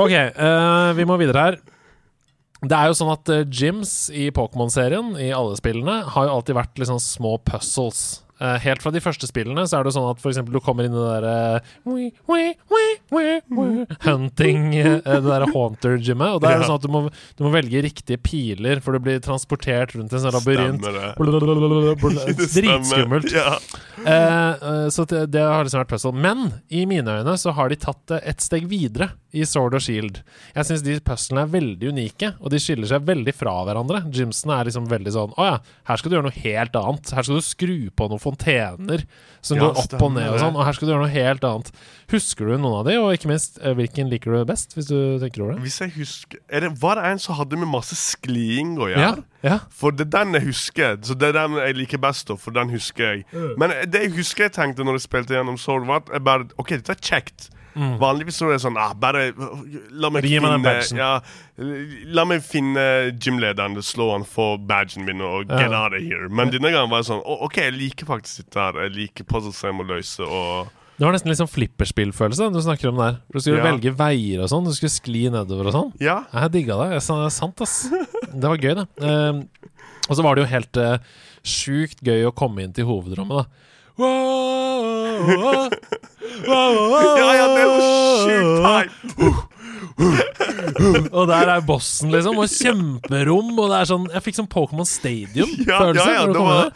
[0.00, 1.60] Ok, uh, vi må videre her.
[2.64, 6.56] Det er jo sånn at uh, gyms i Pokémon-serien, i alle spillene, har jo alltid
[6.56, 8.23] vært sånn små puzzles.
[8.42, 10.94] Eh, helt fra de første spillene så er det sånn at eksempel du kommer inn
[10.94, 11.60] i det derre
[14.02, 17.04] Hunting eh, Det derre Haunter-gymmet, og da er det sånn at du må,
[17.38, 20.82] du må velge riktige piler, for du blir transportert rundt en sånn labyrint.
[22.56, 23.30] Dritskummelt.
[23.34, 23.54] Ja.
[24.02, 26.14] Eh, eh, så det, det har liksom vært puzzle.
[26.26, 29.82] Men i mine øyne så har de tatt det et steg videre i Sword og
[29.82, 30.20] Shield.
[30.54, 34.04] Jeg syns de puzzlene er veldig unike, og de skiller seg veldig fra hverandre.
[34.14, 35.56] Gymsene er liksom veldig sånn Å ja,
[35.90, 37.10] her skal du gjøre noe helt annet.
[37.16, 39.02] Her skal du skru på noen fontener
[39.44, 41.44] som Ja, går opp og ned og sånn, og her skal du gjøre noe helt
[41.50, 41.72] annet.
[42.14, 44.96] Husker du noen av de, og ikke minst eh, hvilken liker du best, hvis du
[45.20, 45.64] tenker over det?
[45.66, 49.24] Hvis jeg husker er det, Var det en som hadde med masse skliing å gjøre?
[49.44, 49.58] ja.
[49.74, 50.96] For det er den jeg husker.
[51.04, 53.26] Så det er den jeg liker best, for den husker jeg.
[53.60, 56.46] Men det jeg husker jeg tenkte når jeg spilte gjennom Sword, var at jeg bare
[56.62, 57.50] OK, dette er kjekt.
[57.74, 59.32] Vanligvis så er det sånn ah, Bare
[59.90, 61.08] la meg finne ja,
[62.14, 62.84] La meg finne
[63.18, 65.58] gymlederen, slå han, for badgen min og Ja.
[65.64, 66.28] get out of here.
[66.30, 68.78] Men denne gangen var det sånn oh, OK, jeg liker faktisk dette her.
[68.86, 72.92] Jeg liker puzzles jeg må løse, og Det var nesten litt sånn flipperspillfølelse du snakker
[72.92, 73.16] om der.
[73.34, 73.66] Du skulle Ja.
[73.66, 75.92] velge veier og sånn, du skulle skli nedover og sånn.
[75.98, 76.20] Ja.
[76.32, 76.90] Jeg digga det.
[76.94, 77.88] Det er sant, ass.
[77.90, 78.86] Det var gøy, det.
[79.02, 79.48] Ehm,
[80.08, 80.98] og så var det jo helt uh,
[81.42, 83.70] sjukt gøy å komme inn til hovedrommet, da.
[83.98, 85.03] Wow,
[86.44, 87.68] Ja, ja, det er
[88.24, 89.50] sjukt hype!
[91.14, 92.38] Og der er bossen, liksom.
[92.42, 93.52] Og kjemperom.
[93.58, 95.68] Og det er sånn Jeg fikk sånn Pokémon Stadium-følelse.
[95.70, 96.72] Ja, ja, ja, det var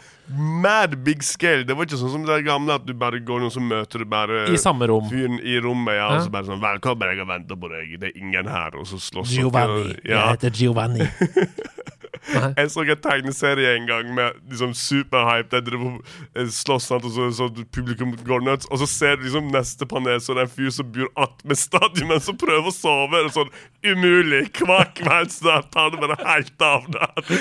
[0.63, 1.63] mad big scale.
[1.65, 4.05] Det var ikke sånn som det gamle, at du bare går og så møter du
[4.09, 5.07] bare I samme rom.
[5.09, 6.09] fyren i rommet, ja, Ja.
[6.19, 7.99] og så bare sånn 'Velkommen, jeg har venta på deg.
[7.99, 9.95] Det er ingen her.' Og så slåss Giovanni.
[10.05, 10.29] Ja.
[10.29, 11.09] Jeg heter Giovanni.
[12.33, 12.51] Nei.
[12.57, 15.61] Jeg så en tegneserie en gang med liksom superhype.
[15.65, 15.99] Der og
[16.35, 18.69] eh, slåss, og så, så publikum går nuts.
[18.69, 21.59] Og så ser du liksom neste panel, så det er en fyr som bor attmed
[21.59, 23.19] stadionet, som prøver å sove.
[23.19, 23.53] Er sånn
[23.85, 24.45] umulig.
[24.59, 27.37] Hver kveld snart tar det bare helt av der.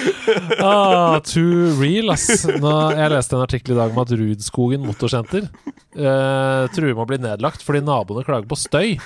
[0.65, 2.47] Ah, too real, ass.
[2.49, 5.47] Nå, jeg leste en artikkel i dag om at Rudskogen motorsenter
[5.99, 8.97] eh, truer med å bli nedlagt fordi naboene klager på støy.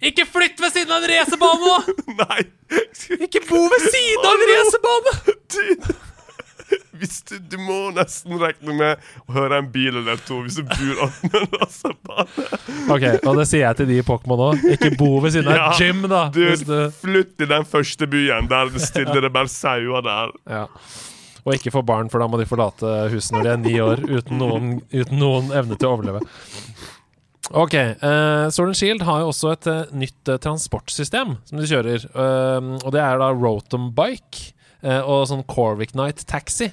[0.00, 1.94] Ikke flytt ved siden av en racerbane!
[2.22, 2.40] Nei.
[3.26, 4.99] Ikke bo ved siden av en racerbane!
[5.50, 5.92] Du,
[7.00, 10.64] hvis du, du må nesten regne med å høre en bil eller to hvis du
[10.68, 12.48] bor attmed en racerbane.
[12.92, 14.66] Ok, og det sier jeg til de i Pokémon òg.
[14.76, 16.26] Ikke bo ved siden av Ja, gym, da.
[16.34, 20.36] Du, du, flytt til den første byen der det stiller det bare sauer der.
[20.50, 20.66] ja.
[21.40, 24.02] Og ikke få barn, for da må de forlate huset når de er ni år,
[24.04, 26.20] uten noen, uten noen evne til å overleve.
[27.50, 31.66] Ok, uh, Sword and Shield har jo også et uh, nytt uh, transportsystem som de
[31.66, 32.04] kjører.
[32.12, 34.52] Uh, og det er da Rotom Bike
[35.04, 36.70] og sånn Corvic Night Taxi.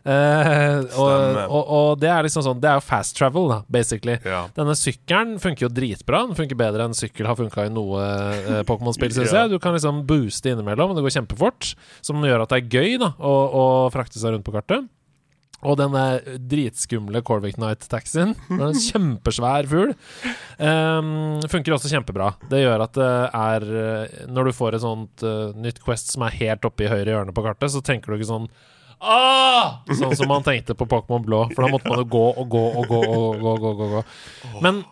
[0.00, 1.10] Uh, og,
[1.44, 4.14] og, og det er liksom sånn Det er jo fast travel, da, basically.
[4.24, 4.46] Ja.
[4.56, 6.22] Denne sykkelen funker jo dritbra.
[6.30, 9.42] Den funker bedre enn sykkel har funka i noe uh, Pokémon-spill, syns Ja.
[9.44, 9.52] jeg.
[9.52, 11.74] Du kan liksom booste innimellom, og det går kjempefort.
[12.06, 14.88] Som gjør at det er gøy da å, å frakte seg rundt på kartet.
[15.60, 15.92] Og den
[16.48, 18.32] dritskumle Corvic Night-taxien.
[18.56, 19.92] En kjempesvær fugl.
[20.56, 22.32] Um, funker også kjempebra.
[22.48, 26.24] Det gjør at det er eh, Når du får et sånt uh, nytt Quest som
[26.26, 28.48] er helt oppe i høyre hjørne på kartet, så tenker du ikke sånn
[29.00, 29.80] Ah!
[29.96, 31.46] Sånn som man tenkte på Pokémon Blå.
[31.54, 33.54] For da måtte man jo gå og gå og gå og gå.
[33.62, 34.02] gå, gå, gå.
[34.60, 34.82] Men,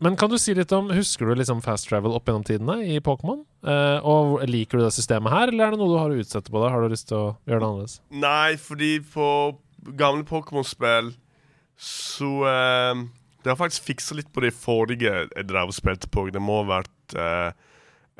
[0.00, 2.96] men kan du si litt om Husker du liksom fast travel opp gjennom tidene i
[3.04, 3.42] Pokémon?
[3.60, 6.52] Eh, og liker du det systemet her, eller er det noe du har å utsette
[6.52, 6.70] på det?
[6.72, 7.98] Har du lyst til å gjøre det annerledes?
[8.22, 9.26] Nei, fordi på
[9.98, 11.14] gamle Pokémon-spill
[11.80, 13.00] så uh,
[13.40, 16.26] Det har faktisk fiksa litt på de forrige jeg drev og spilte på.
[16.28, 17.54] Det må ha vært uh,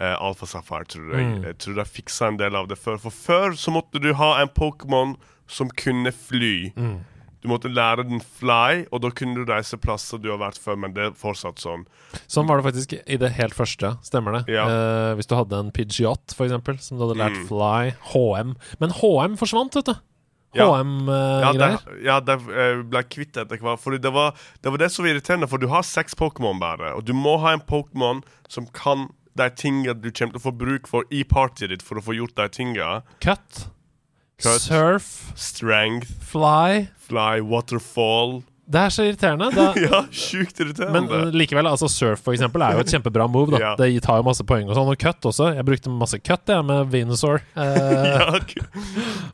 [0.00, 1.26] uh, Alfa Sapphire, tror jeg.
[1.26, 1.44] Mm.
[1.50, 2.96] Jeg tror de har fiksa en del av det før.
[3.02, 5.16] For før så måtte du ha en Pokémon
[5.50, 6.70] som kunne fly.
[6.78, 6.98] Mm.
[7.40, 10.76] Du måtte lære den fly, og da kunne du reise plasser du har vært før,
[10.82, 11.86] men det er fortsatt sånn.
[12.28, 14.42] Sånn var det faktisk i det helt første, stemmer det?
[14.52, 14.66] Ja.
[14.68, 17.46] Eh, hvis du hadde en Pidgeot, eksempel, som du hadde lært Mm.
[17.48, 19.94] fly, HM Men HM forsvant, vet du.
[20.56, 20.64] Ja.
[20.66, 21.78] Ja, HM-greier.
[21.86, 23.78] det, ja, ja, ble kvitt etter hvert.
[23.78, 26.94] Fordi det var, det var det som var irriterende, for du har seks Pokémon bare.
[26.98, 29.08] Og du må ha en Pokémon som kan
[29.38, 32.16] de tingene du kommer til å få bruk for i partyet ditt for å få
[32.18, 33.02] gjort de tingene.
[33.22, 33.68] Cut.
[34.40, 34.60] Cut.
[34.64, 35.30] Surf.
[35.38, 36.88] Strength, Fly.
[36.98, 38.40] fly, waterfall.
[38.70, 39.48] Det er så irriterende.
[39.56, 41.00] Da, Ja, sjukt irriterende.
[41.10, 43.50] men likevel, altså surf for eksempel er jo et kjempebra move.
[43.56, 43.72] da Ja.
[43.80, 44.90] Det tar jo masse poeng og sånn.
[44.92, 45.50] Og cut også.
[45.56, 47.42] Jeg brukte masse cut jeg med Venusaur.
[47.56, 48.40] Eh, ja.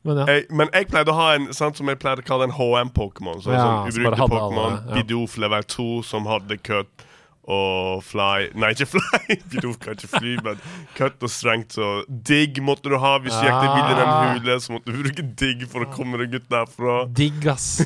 [0.06, 0.24] Men ja.
[0.32, 3.42] jeg, men jeg pleide å ha en sant, som jeg pleide å kalle en HM-Pokémon.
[3.44, 4.78] Så, Ja, sånn ubrukte Pokémon.
[4.88, 4.94] ja.
[5.00, 7.04] Bidoof level 2 som hadde cut
[7.46, 9.36] og fly Nei, ikke fly!
[9.52, 10.58] Bidoof kan ikke fly, men
[10.96, 11.76] cut og strengt.
[11.76, 14.32] Så digg måtte du ha hvis du gikk deg vill i en Ah.
[14.34, 14.56] hule.
[14.64, 16.96] Så måtte du bruke digg for å komme deg ut derfra.
[17.14, 17.84] Digg, ass.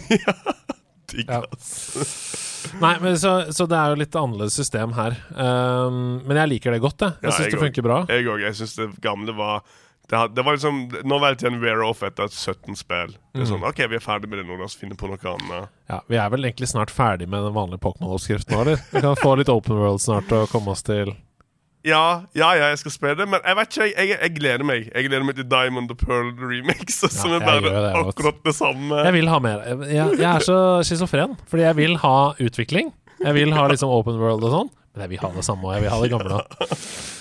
[1.10, 2.70] Digg, ass.
[2.84, 5.16] Nei, men så, så det er jo litt annerledes system her.
[5.34, 7.16] Um, men jeg liker det godt, jeg.
[7.22, 8.00] Jeg Ja, syns det funker bra.
[8.10, 8.42] Jeg òg.
[8.44, 9.62] Jeg syns det gamle var
[10.10, 10.78] det, had- det var liksom
[11.46, 13.12] en wear off etter et 17 spill.
[13.32, 13.50] Det er Mm.
[13.52, 14.58] sånn, OK, vi er ferdig med det nå.
[14.58, 15.68] La oss finne på noe annet.
[15.88, 18.76] Ja, Vi er vel egentlig snart ferdig med den vanlige Pokémon-oppskriften eller?
[18.92, 21.14] Vi kan få litt Open World snart og komme oss til
[21.86, 24.64] Ja, ja, ja, jeg skal spille det, men jeg vet ikke, jeg, jeg, jeg gleder
[24.68, 24.88] meg.
[24.92, 28.98] Jeg gleder meg til Diamond og Pearl remix, som er bare det, akkurat det samme.
[29.06, 29.62] Jeg vil ha mer.
[29.64, 32.92] Jeg, jeg er så schizofren, fordi jeg vil ha utvikling.
[33.20, 34.70] Jeg vil ha liksom Open World og sånn.
[34.90, 36.42] Men jeg vil ha det samme, og jeg vil ha det gamle.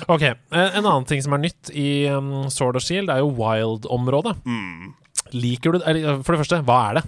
[0.10, 3.30] Ok, eh, en annen ting som er nytt i um, Sword of Shield, er jo
[3.38, 4.36] Wild-området.
[4.48, 4.95] Mm.
[5.36, 7.04] Liker du eller, For det første, hva er det?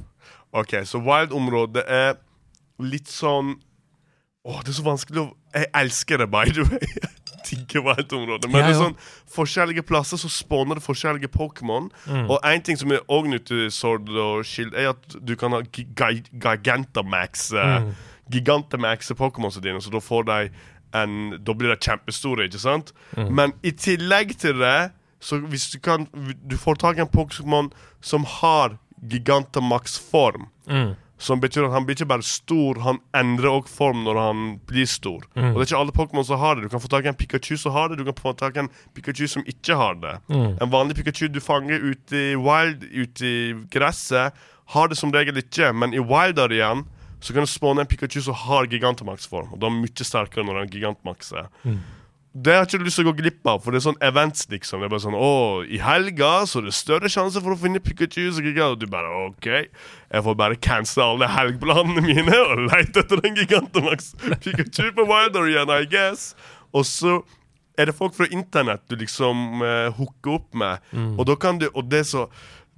[0.53, 2.19] OK, så Wild-området er
[2.83, 3.55] litt sånn
[4.41, 7.01] Åh, det er så vanskelig å Jeg elsker det, by the way.
[7.49, 8.51] Digger Wild-området.
[8.51, 8.95] Men det er sånn
[9.35, 11.89] forskjellige plasser så spawner det forskjellige Pokémon.
[12.07, 12.29] Mm.
[12.29, 15.51] Og en ting som er òg nytt i Sword og Shield, er at du kan
[15.51, 17.93] ha gi- gi- Gigantamax eh, Mm.
[18.31, 20.49] Gigantamax Pokémonene dine, så da får de
[20.93, 22.91] en Da blir de kjempestore, ikke sant?
[23.15, 23.29] Mm.
[23.35, 26.07] Men i tillegg til det, så hvis du kan
[26.47, 28.77] Du får tak i en Pokémon som har
[29.07, 30.47] Gigantamax-form.
[30.67, 30.95] Mm.
[31.21, 34.87] Som betyr at han blir ikke bare stor, han endrer også form når han blir
[34.89, 35.21] stor.
[35.35, 35.51] Mm.
[35.51, 36.65] Og det er ikke alle Pokémon som har det.
[36.65, 38.63] Du kan få tak i en Pikachu som har det, du kan få tak i
[38.63, 40.15] en Pikachu som ikke har det.
[40.31, 40.57] Mm.
[40.57, 44.33] En vanlig Pikachu du fanger ute i wild, ute i gresset,
[44.71, 46.85] har det som regel ikke, men i wilder igjen
[47.21, 49.51] så kan du spåne en Pikachu som har Gigantamax-form.
[49.53, 51.51] Og da er mye sterkere når han gigantmakser.
[51.61, 51.81] Mm.
[52.31, 54.45] Det har jeg ikke lyst til å gå glipp av, for det er sånn events,
[54.47, 54.79] liksom.
[54.79, 55.31] Det er bare sånn Å,
[55.67, 58.29] i helga så er det større sjanse for å finne Pikachu.
[58.31, 58.39] Så.
[58.39, 59.49] Og du bare OK.
[59.51, 64.13] Jeg får bare cancele alle helgplanene mine og leite etter en Gigantamax
[64.45, 66.31] Pikachu på Wilder igjen, I guess.
[66.71, 67.19] Og så
[67.75, 70.83] er det folk fra internett du liksom uh, hooker opp med,
[71.17, 72.25] og da kan du Og det er så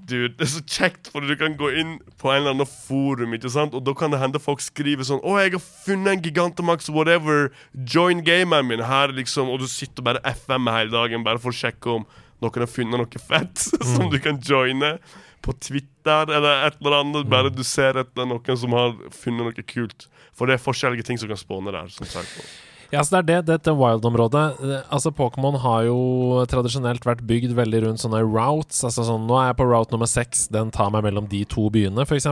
[0.04, 3.36] Dude, det er så kjekt, for du kan gå inn på en eller annen forum,
[3.38, 3.76] ikke sant?
[3.78, 7.52] og da kan det hende folk skriver sånn 'Å, jeg har funnet en Gigantamax, whatever.
[7.74, 9.48] Join gameren min her', liksom.
[9.50, 12.06] Og du sitter bare FM hele dagen bare for å sjekke om
[12.44, 13.58] noen har funnet noe fett
[13.94, 14.98] som du kan joine.
[15.44, 17.30] På Twitter eller et eller annet.
[17.30, 20.08] Bare du ser etter noen som har funnet noe kult.
[20.34, 21.88] For det er forskjellige ting som kan spåne der.
[21.88, 22.73] som sagt.
[22.94, 24.44] Ja, så det er det, dette Wild-området.
[24.62, 28.84] Eh, Altså, Pokémon har jo tradisjonelt vært bygd veldig rundt sånne routes.
[28.86, 31.64] Altså sånn, Nå er jeg på route nummer seks, den tar meg mellom de to
[31.74, 32.28] byene, f.eks.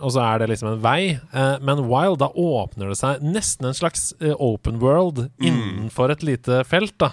[0.00, 1.18] Og så er det liksom en vei.
[1.20, 6.24] Eh, men Wild, da åpner det seg nesten en slags eh, open world innenfor et
[6.24, 6.96] lite felt.
[7.02, 7.12] da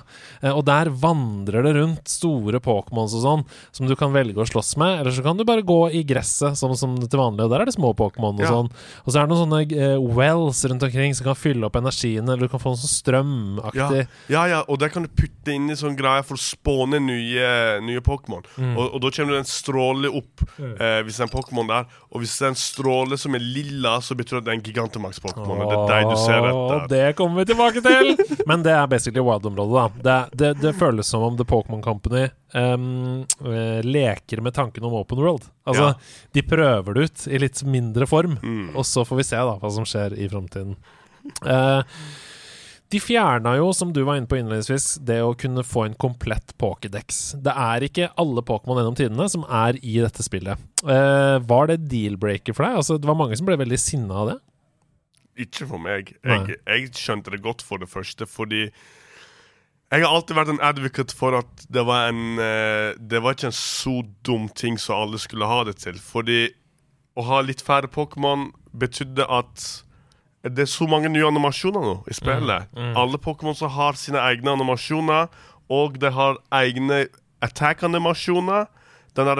[0.53, 3.43] Og der vandrer det rundt store Pokémons og sånn,
[3.75, 5.01] som du kan velge å slåss med.
[5.01, 7.67] Eller så kan du bare gå i gresset, som, som til vanlig, og der er
[7.67, 8.53] det små Pokémon og Ja.
[8.55, 8.71] sånn.
[9.03, 12.47] Og så er det noen sånne wells rundt omkring som kan fylle opp energien, eller
[12.47, 15.75] du kan få en sånn strømaktig Ja, ja, og der kan du putte inn i
[15.79, 17.47] sånn greier for å spåne nye,
[17.83, 18.43] nye Pokémon.
[18.57, 18.75] Mm.
[18.77, 21.89] Og, og da kommer det en stråle opp eh, hvis det er en Pokémon der.
[22.13, 24.59] Og hvis det er en stråle som er lilla, så betyr det at det er
[24.59, 25.63] en Gigantomax-Pokémon.
[25.65, 26.85] Og det er deg du ser etter.
[26.93, 28.13] Det kommer vi tilbake til!
[28.49, 29.85] Men det er basically Wild-området, da.
[30.29, 33.25] Det, det, det føles som om The Pokémon Company um,
[33.83, 35.49] leker med tanken om open world.
[35.65, 36.27] Altså, Ja.
[36.33, 38.75] de prøver det ut i litt mindre form, Mm.
[38.75, 40.75] og så får vi se da hva som skjer i framtiden.
[41.45, 41.83] Eh,
[42.91, 46.53] de fjerna jo, som du var inne på innledningsvis, det å kunne få en komplett
[46.61, 47.21] Pokédex.
[47.41, 50.61] Det er ikke alle Pokémon gjennom tidene som er i dette spillet.
[50.85, 52.81] Uh, var det deal-breaker for deg?
[52.81, 54.39] Altså, det var mange som ble veldig sinna av det.
[55.47, 56.11] Ikke for meg.
[56.21, 58.67] Jeg, jeg skjønte det godt for det første, fordi
[59.93, 63.51] jeg har alltid vært en advocate for at det var en uh, Det var ikke
[63.51, 65.97] en så dum ting som alle skulle ha det til.
[66.01, 66.47] Fordi
[67.13, 69.65] å ha litt færre Pokémon betydde at
[70.43, 72.69] det er så mange nye animasjoner nå i spillet.
[72.99, 75.29] Alle Pokémon som har sine egne animasjoner,
[75.71, 77.05] og de har egne
[77.43, 78.67] attack-animasjoner.
[79.15, 79.37] Den er,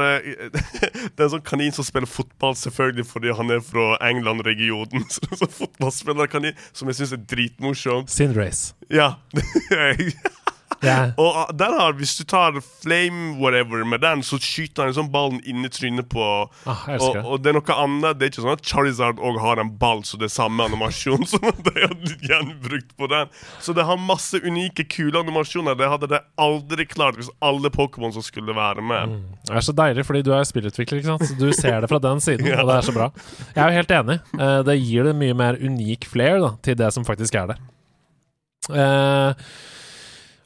[1.16, 5.08] det er en sånn kanin som spiller fotball, selvfølgelig fordi han er fra England-regionen.
[5.12, 8.08] Så det er en sånn fotballspillerkanin som jeg syns er dritmorsom.
[8.12, 8.78] Sindrace.
[8.94, 9.16] Ja.
[10.84, 10.98] Ja.
[11.18, 14.98] Og ah, der har, hvis du tar flame whatever med den, så skyter han en
[14.98, 16.24] sånn ballen inn i trynet på
[16.70, 18.18] Ah, og, og det er noe annet.
[18.20, 21.26] Det er ikke sånn at Charizard òg har en ball, så det er samme animasjon
[21.30, 21.96] som de har
[22.28, 23.32] gjenbrukt på den.
[23.64, 25.78] Så det har masse unike, kule animasjoner.
[25.80, 29.18] Det hadde det aldri klart hvis alle Pokémon som skulle være med.
[29.48, 31.28] Det er så deilig, fordi du er spillutvikler, ikke sant?
[31.30, 32.60] Så du ser det fra den siden, Ja.
[32.64, 33.10] og det er så bra.
[33.54, 34.20] Jeg er jo helt enig.
[34.40, 37.60] Eh, det gir det mye mer unik flair da, til det som faktisk er det.
[38.72, 39.34] Eh,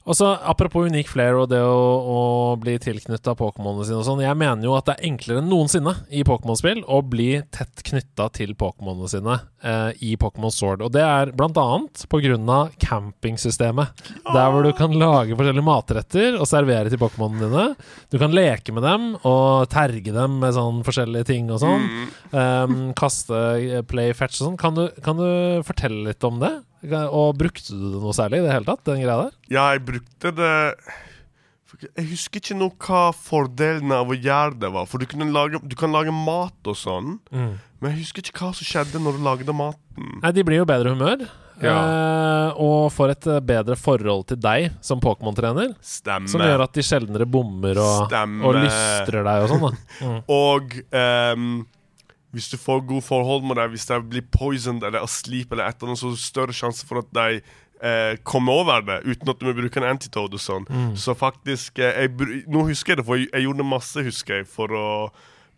[0.07, 2.19] og så Apropos unik flair og det å, å
[2.61, 4.23] bli tilknytta Pokémonene sine og sånn.
[4.23, 8.29] Jeg mener jo at det er enklere enn noensinne i Pokémon-spill å bli tett knytta
[8.37, 10.85] til Pokémonene sine eh, i Pokémon Sword.
[10.85, 14.05] Og det er blant annet på grunn av campingsystemet.
[14.31, 17.67] Der hvor du kan lage forskjellige matretter og servere til Pokémonene dine.
[18.13, 21.91] Du kan leke med dem og terge dem med sånn forskjellige ting og sånn.
[22.31, 24.61] Um, kaste eh, play fetch og sånn.
[24.61, 26.55] Kan, kan du fortelle litt om det?
[26.93, 29.35] Og brukte du det noe særlig i det hele tatt, den greia der?
[29.53, 30.53] Ja, jeg brukte det
[31.83, 34.87] Jeg husker ikke noe hva fordelen av å gjøre det var.
[34.89, 38.53] For du, kunne lage, du kan lage mat og sånn, men jeg husker ikke hva
[38.57, 40.15] som skjedde når du lagde maten.
[40.23, 41.27] Nei, de blir jo bedre humør.
[41.89, 45.71] eh, og får et eh, bedre forhold til deg som Pokémon-trener.
[45.81, 49.79] Som gjør at de sjeldnere bommer og, og lystrer deg og sånn.
[50.05, 50.19] mm.
[50.35, 51.47] Og ehm,
[52.37, 55.79] hvis du får gode forhold med dem, hvis de blir poisoned eller asleep, eller et
[55.79, 57.39] eller annet, så er det større sjanse for at de
[57.81, 60.67] eh, kommer over det uten at du må bruke en antitode og sånn.
[60.97, 64.51] Så faktisk eh, jeg, Nå husker jeg det, for jeg, jeg gjorde masse, husker jeg,
[64.51, 64.85] for å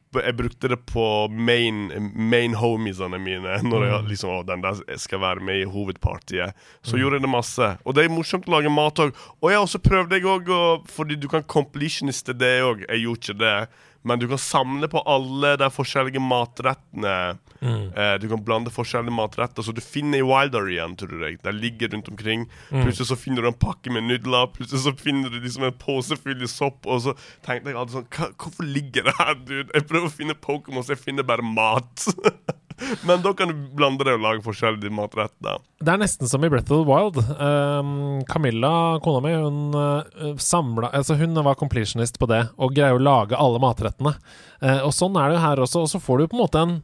[0.10, 1.84] jeg brukte det på main,
[2.16, 3.60] main homiesene mine.
[3.70, 6.58] Når jeg liksom, å, den der skal være med i hovedpartiet.
[6.82, 7.68] Så gjorde jeg det masse.
[7.86, 9.14] Og det er morsomt å lage mat òg.
[9.38, 10.50] Og jeg også prøvde jeg òg,
[10.90, 12.88] fordi du kan completioniste det òg.
[12.88, 13.54] Jeg gjorde ikke det.
[14.02, 17.16] Men du kan samle på alle de forskjellige matrettene.
[17.62, 19.66] Eh, du kan blande forskjellige matretter.
[19.66, 21.42] Så du finner i Wilder igjen, tror jeg.
[21.44, 22.46] De ligger rundt omkring.
[22.70, 24.48] Plutselig så finner du en pakke med nudler.
[24.56, 26.88] Plutselig så finner du liksom en pose full i sopp.
[26.88, 29.68] Og så tenkte jeg alltid sånn Hvorfor ligger det her, dude?
[29.76, 32.08] Jeg prøver å finne Pokémon, så jeg finner bare mat.
[33.08, 35.62] Men da kan du blande det og lage forskjellige matretter.
[35.80, 37.20] Det er nesten som i Breath of the Wild.
[37.40, 42.98] Um, Camilla, kona mi, hun uh, samla Altså Hun var completionist på det, og greier
[42.98, 44.16] å lage alle matrettene.
[44.64, 45.86] Uh, og sånn er det jo her også.
[45.86, 46.80] Og så får du på en måte en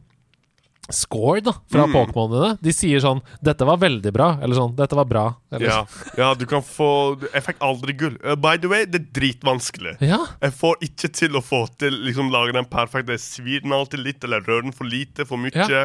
[0.90, 1.92] score da fra Mm.
[1.94, 2.58] Pokémonene.
[2.62, 5.34] De sier sånn 'Dette var veldig bra', eller sånn 'Dette var bra'.
[5.52, 5.86] Eller, Ja,
[6.18, 8.16] ja, du kan få Jeg fikk aldri gull.
[8.24, 9.96] Uh, by the way, det er dritvanskelig.
[10.00, 10.18] ja.
[10.42, 13.12] Jeg får ikke til å få til liksom lage den perfekte.
[13.16, 15.50] Jeg svir den alltid litt, eller rører den for lite, for mye.
[15.54, 15.66] Ja.
[15.68, 15.82] Ja,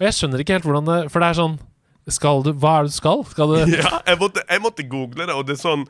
[0.00, 1.58] Og jeg skjønner ikke helt hvordan det For det er sånn
[2.08, 3.24] Skal du Hva er det du skal?
[3.28, 5.84] Skal du jeg, måtte, jeg måtte google det, og det er sånn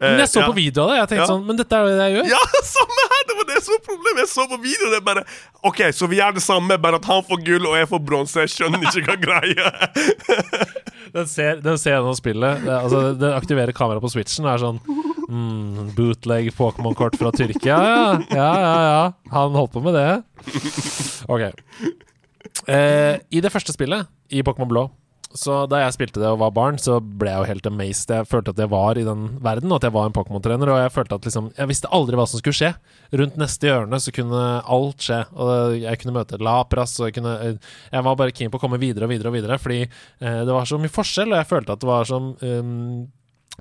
[0.00, 0.46] Men jeg så ja.
[0.48, 0.96] på video av det.
[0.96, 1.28] Jeg tenkte Ja.
[1.28, 2.28] sånn Men dette er jo det jeg gjør.
[2.32, 2.40] Ja,
[2.74, 3.24] samme her!
[3.30, 4.20] Det var det som var problemet.
[4.22, 4.94] Jeg så på videoen.
[4.96, 5.24] Jeg bare
[5.70, 8.44] OK, så vi er det samme, bare at han får gull og jeg får bronse.
[8.46, 9.72] Jeg skjønner ikke hva greia.
[11.14, 12.60] Den ser, den ser gjennom spillet.
[12.62, 14.44] Det, altså, den aktiverer kameraet på switchen.
[14.46, 14.76] Det er sånn
[15.26, 17.78] mm, Bootleg Pokémon-kort fra Tyrkia.
[17.82, 18.74] Ja, ja, ja.
[18.84, 19.00] ja.
[19.34, 20.04] Han holdt på med det.
[21.26, 21.48] Ok.
[22.70, 24.84] Eh, I det første spillet, i Pokémon Blå
[25.30, 28.10] så Da jeg spilte det og var barn, så ble jeg jo helt amazed.
[28.10, 30.72] Jeg følte at jeg var i den verden, og at jeg var en Pokémon-trener.
[30.72, 32.72] Og jeg følte at liksom Jeg visste aldri hva som skulle skje.
[33.20, 35.20] Rundt neste hjørne så kunne alt skje.
[35.38, 38.80] Og jeg kunne møte Lapras, og jeg kunne Jeg var bare keen på å komme
[38.82, 41.78] videre og videre og videre, fordi eh, det var så mye forskjell, og jeg følte
[41.78, 43.06] at det var så um,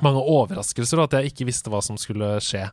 [0.02, 2.66] mange overraskelser, og at jeg ikke visste hva som skulle skje.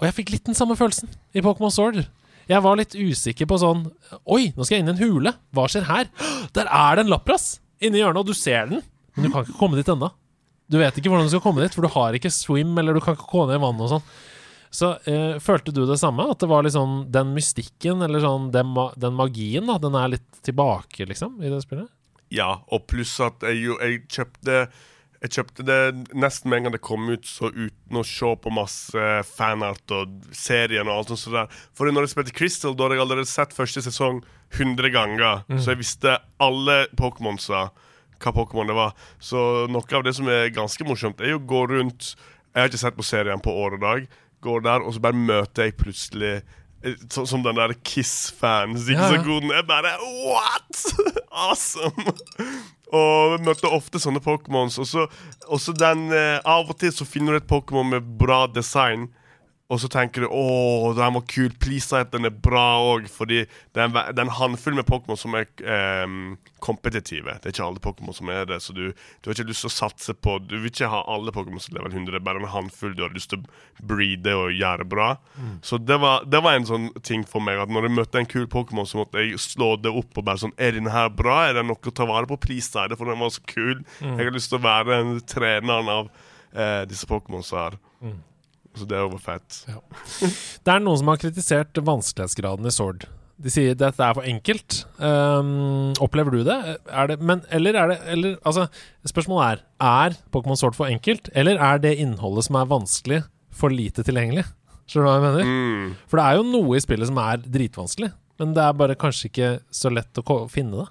[0.00, 2.06] Og jeg fikk litt den samme følelsen i Pokémon Sword.
[2.48, 3.88] Jeg var litt usikker på sånn
[4.22, 5.36] Oi, nå skal jeg inn i en hule.
[5.52, 6.08] Hva skjer her?
[6.56, 8.84] Der er det en Lapras inni hjørnet, og du ser den,
[9.16, 10.10] men du kan ikke komme dit ennå.
[10.66, 13.02] Du vet ikke hvordan du skal komme dit, for du har ikke swim, eller du
[13.02, 14.08] kan ikke gå ned i vannet og sånn.
[14.76, 16.26] Så eh, følte du det samme?
[16.32, 20.42] At det var liksom den mystikken, eller sånn den, den magien, da, den er litt
[20.46, 21.88] tilbake, liksom, i det spillet?
[22.34, 24.66] Ja, og pluss at jeg, jeg kjøpte
[25.26, 28.52] Jeg kjøpte det nesten med en gang det kom ut, så uten å se på
[28.54, 31.34] masse fanart og serien og alt sånt.
[31.34, 31.56] der.
[31.74, 34.20] For når jeg spilte Crystal, da hadde jeg allerede sett første sesong
[34.54, 35.42] 100 ganger.
[35.58, 37.64] Så jeg visste alle Pokémonsa,
[38.22, 38.94] hva Pokémon det var.
[39.18, 42.14] Så noe av det som er ganske morsomt, er jo å gå rundt
[42.54, 44.06] Jeg har ikke sett på serien på år og dag.
[44.40, 46.38] Går der, og så bare møter jeg plutselig
[47.10, 48.76] så, Som den der Kiss-fan.
[48.88, 49.22] Ja, ja.
[49.22, 50.82] den Jeg bare What?!
[51.46, 52.16] awesome!
[52.94, 54.78] Og vi møter ofte sånne Pokémons.
[54.78, 55.08] Også,
[55.48, 59.08] og så den eh, Av og til så finner du et Pokémon med bra design.
[59.66, 61.50] Og så tenker du åh, den var kul.
[61.58, 63.08] Please si at den er bra òg.
[63.10, 67.34] Fordi det er, en, det er en håndfull med Pokémon som er ehm, kompetitive.
[67.42, 68.60] Det er ikke alle Pokémon som er det.
[68.62, 71.34] Så du, du har ikke lyst til å satse på Du vil ikke ha alle
[71.34, 72.12] Pokémon som level 100.
[72.14, 75.08] Det er bare en håndfull du har lyst til å breede og gjøre bra.
[75.66, 77.58] Så det var, det var en sånn ting for meg.
[77.64, 80.44] At når jeg møtte en kul Pokémon, så måtte jeg slå det opp og bare
[80.44, 81.40] sånn Er den her bra?
[81.48, 82.38] Er det noe å ta vare på?
[82.46, 83.82] Please si det, for den var så kul.
[84.14, 86.08] Jeg har lyst til å være en treneren av
[86.54, 87.80] eh, disse Pokémonsa her.
[88.76, 89.60] Så det er overfett.
[89.70, 89.78] Ja.
[90.66, 93.06] Det er noen som har kritisert vanskelighetsgraden i Sword.
[93.36, 94.78] De sier dette er for enkelt.
[94.96, 96.56] Um, opplever du det?
[96.88, 98.64] Er det men, eller er det eller, altså,
[99.04, 103.72] Spørsmålet er Er Pokémon Sword for enkelt, eller er det innholdet som er vanskelig, for
[103.72, 104.46] lite tilgjengelig?
[104.86, 105.50] Skjønner du hva jeg mener?
[105.50, 105.94] Mm.
[106.08, 108.10] For det er jo noe i spillet som er dritvanskelig,
[108.40, 110.88] men det er bare kanskje ikke så lett å finne det.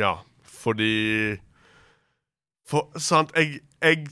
[0.00, 1.36] Ja, fordi
[2.66, 4.08] For sant, jeg, jeg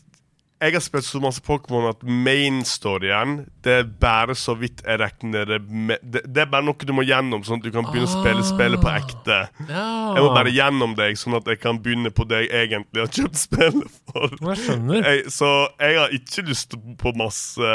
[0.63, 5.49] jeg har spilt så masse Pokémon at main-storyen Det er bare så vidt jeg regner
[5.49, 8.09] det med det, det er bare noe du må gjennom, sånn at du kan begynne
[8.09, 9.41] å spille spillet på ekte.
[9.69, 13.13] Jeg må bare gjennom deg, sånn at jeg kan begynne på det jeg egentlig har
[13.19, 14.37] kjøpt spillet for.
[14.39, 15.09] Jeg skjønner.
[15.09, 17.75] Jeg, så jeg har ikke lyst på masse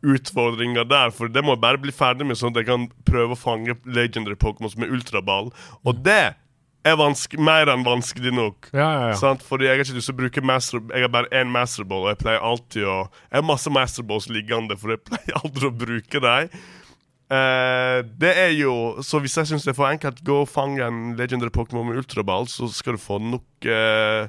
[0.00, 3.36] utfordringer der, for det må jeg bare bli ferdig med, sånn at jeg kan prøve
[3.36, 5.52] å fange legendary Pokémon som er ultraball.
[5.84, 6.32] Og det
[6.88, 8.70] er mer enn vanskelig nok.
[8.72, 9.16] Ja, ja, ja.
[9.20, 9.42] Sant?
[9.44, 12.12] Fordi jeg har ikke lyst til å bruke master Jeg har bare én masterball, og
[12.14, 16.22] jeg pleier alltid å Jeg har masse masterballs liggende, for jeg pleier aldri å bruke
[16.24, 16.60] dem.
[17.30, 18.72] Uh, det er jo
[19.06, 22.00] Så hvis jeg syns det er for enkelt, gå og fange en legendary Pokémon med
[22.00, 24.26] ultraball, så skal du få nok uh,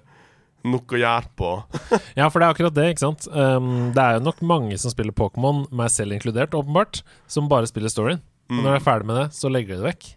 [0.61, 1.47] Nok å gjøre på.
[2.19, 3.25] Ja, for det er akkurat det, ikke sant.
[3.33, 7.65] Um, det er jo nok mange som spiller Pokémon, meg selv inkludert, åpenbart, som bare
[7.65, 8.21] spiller storyen.
[8.51, 10.09] Og når de er ferdig med det, så legger de det vekk.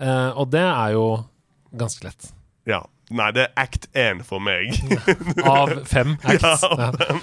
[0.00, 1.04] Uh, og det er jo
[1.80, 2.32] ganske lett.
[2.66, 2.82] Ja.
[3.14, 4.74] Nei, det er act 1 for meg.
[5.46, 6.66] Av fem acts.
[6.66, 7.20] Ja, Ja.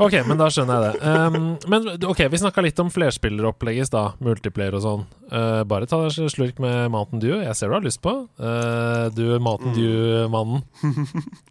[0.00, 1.10] Ok, men da skjønner jeg det.
[1.36, 4.16] Um, men ok, vi snakka litt om flerspilleropplegget i stad.
[4.24, 5.02] Multiplayer og sånn.
[5.28, 7.36] Uh, bare ta deg en slurk med Mountain Dew.
[7.44, 8.14] Jeg ser du har lyst på.
[8.40, 10.64] Uh, du Mountain Dew-mannen.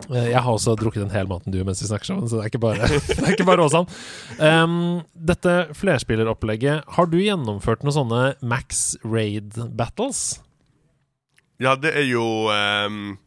[0.09, 2.47] Uh, jeg har også drukket en hel Mountain Dew mens vi snakker sammen, så det
[2.47, 3.87] er ikke bare, det er ikke bare Åsan.
[4.41, 4.77] Um,
[5.31, 10.41] dette flerspilleropplegget, har du gjennomført noen sånne Max Raid battles?
[11.61, 13.17] Ja, det er jo um,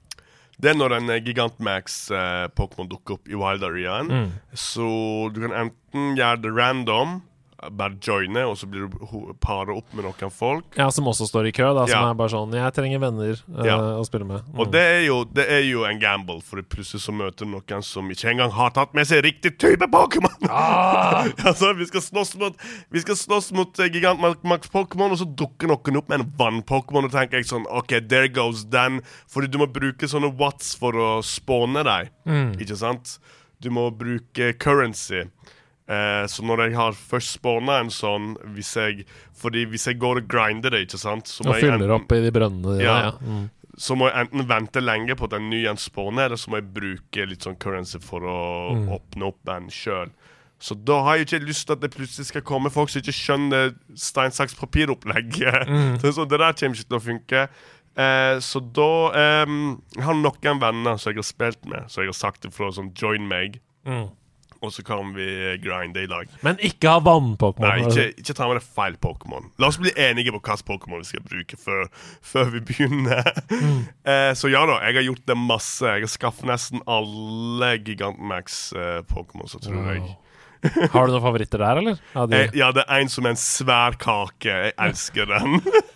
[0.58, 4.10] Det er når en eh, Gigantmax-Pokémon dukker opp i Wild Areaen.
[4.10, 4.32] Mm.
[4.58, 4.88] Så
[5.35, 7.20] du kan enten gjøre det random,
[7.71, 10.65] bare joine, og så blir du paret para opp med noen folk.
[10.77, 11.87] Ja, Som også står i kø, da.
[11.87, 12.10] Som Ja.
[12.10, 13.79] er bare sånn 'Jeg trenger venner uh, Ja.
[13.79, 14.42] å spille med'.
[14.52, 14.58] Mm.
[14.60, 17.83] Og det er, jo, det er jo en gamble, for plutselig så møter du noen
[17.83, 20.48] som ikke engang har tatt med seg riktig type Pokémon!
[20.50, 21.25] Ah!
[21.44, 22.54] altså, vi skal slåss mot
[22.90, 27.12] Vi skal slåss mot uh, Gigantmax-Pokémon, og så dukker noen opp med en vann-Pokémon, og
[27.12, 29.00] tenker jeg sånn OK, there goes den.
[29.29, 32.54] Fordi du må bruke sånne watts for å spåne deg, Mm.
[32.60, 33.19] ikke sant?
[33.60, 35.25] Du må bruke currency.
[35.88, 39.02] Eh, så når jeg har først spawna en sånn hvis jeg,
[39.37, 42.20] Fordi hvis jeg går og grinder det, ikke sant så Og fyller enten- opp i
[42.24, 42.85] de brønnene dine.
[42.87, 42.96] Ja.
[43.10, 43.10] Ja.
[43.20, 43.50] Mm.
[43.76, 46.60] så må jeg enten vente lenge på at en ny en spawner, eller så må
[46.60, 48.88] jeg bruke litt sånn currency for å Mm.
[48.96, 50.10] åpne opp den sjøl.
[50.60, 53.12] Så da har jeg ikke lyst til at det plutselig skal komme folk som ikke
[53.12, 55.66] skjønner stein, saks, papir-opplegget.
[55.68, 55.98] Mm.
[56.00, 57.48] Så, så det der kommer ikke til å funke.
[57.96, 59.46] Eh, så da eh,
[59.96, 62.94] Jeg har noen venner som jeg har spilt med, så jeg har sagt ifra sånn
[62.94, 64.08] join meg, Mm.
[64.67, 65.27] Og så kan vi
[65.62, 66.31] grinde i lag.
[66.46, 67.67] Men ikke ha vann-Pokémon.
[67.67, 69.50] Nei, ikke, ikke ta med deg feil Pokémon.
[69.62, 71.87] La oss bli enige på hvilken Pokémon vi skal bruke før,
[72.25, 73.31] før vi begynner.
[73.52, 73.81] Mm.
[74.10, 75.87] eh, så ja da, jeg har gjort det masse.
[75.87, 80.15] Jeg har skaffet nesten alle Gigantmax-Pokémon, så tror jeg.
[80.65, 81.98] Har du noen favoritter der, eller?
[82.15, 84.48] Ja, de, Eh, ja, det er en som er en svær kake.
[84.48, 85.60] Jeg elsker den.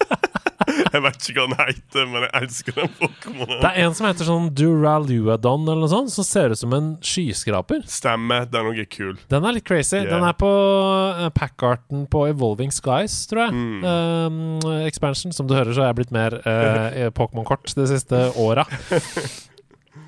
[0.79, 3.59] jeg vet ikke hva den heter, men jeg elsker den Pokémonen.
[3.63, 6.91] det er en som heter sånn Duraluadon eller noe sånt, som ser ut som en
[7.05, 7.85] skyskraper.
[7.91, 8.49] Stemmer.
[8.51, 9.17] Den òg er kul.
[9.33, 9.99] Den er litt crazy.
[9.99, 10.11] Yeah.
[10.13, 13.59] Den er på uh, packarten på Evolving Skies, tror jeg.
[13.59, 13.85] Mm.
[13.85, 15.35] Um, expansion.
[15.35, 18.67] Som du hører, så har jeg blitt mer uh, Pokémon-kort de siste åra.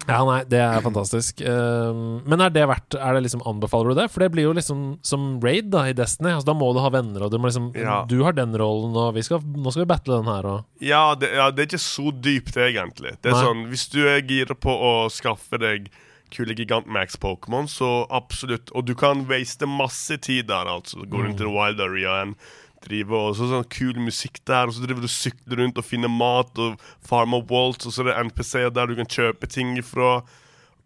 [0.09, 1.43] Ja, nei, det er fantastisk.
[1.45, 4.07] Um, men er det verdt Er det liksom Anbefaler du det?
[4.11, 6.33] For det blir jo liksom som raid da i Destiny.
[6.35, 8.01] Altså, da må du ha venner, og du må liksom Ja.
[8.09, 11.15] Du har den rollen, og vi skal, nå skal vi battle den her, og Ja
[11.15, 13.17] det, ja, det er ikke så dypt, egentlig.
[13.21, 13.45] Det er Nei.
[13.45, 15.91] sånn, Hvis du er gira på å skaffe deg
[16.31, 18.71] kule gigant-max-pokémon, så absolutt.
[18.79, 21.03] Og du kan waste masse tid der, altså.
[21.11, 22.37] Gå rundt i Wild Areaen,
[22.85, 25.87] drive og så sånn kul musikk der, og så driver du og sykler rundt og
[25.87, 29.77] finner mat og farmer Waltz, og så er det NPC-er der du kan kjøpe ting
[29.81, 30.21] ifra.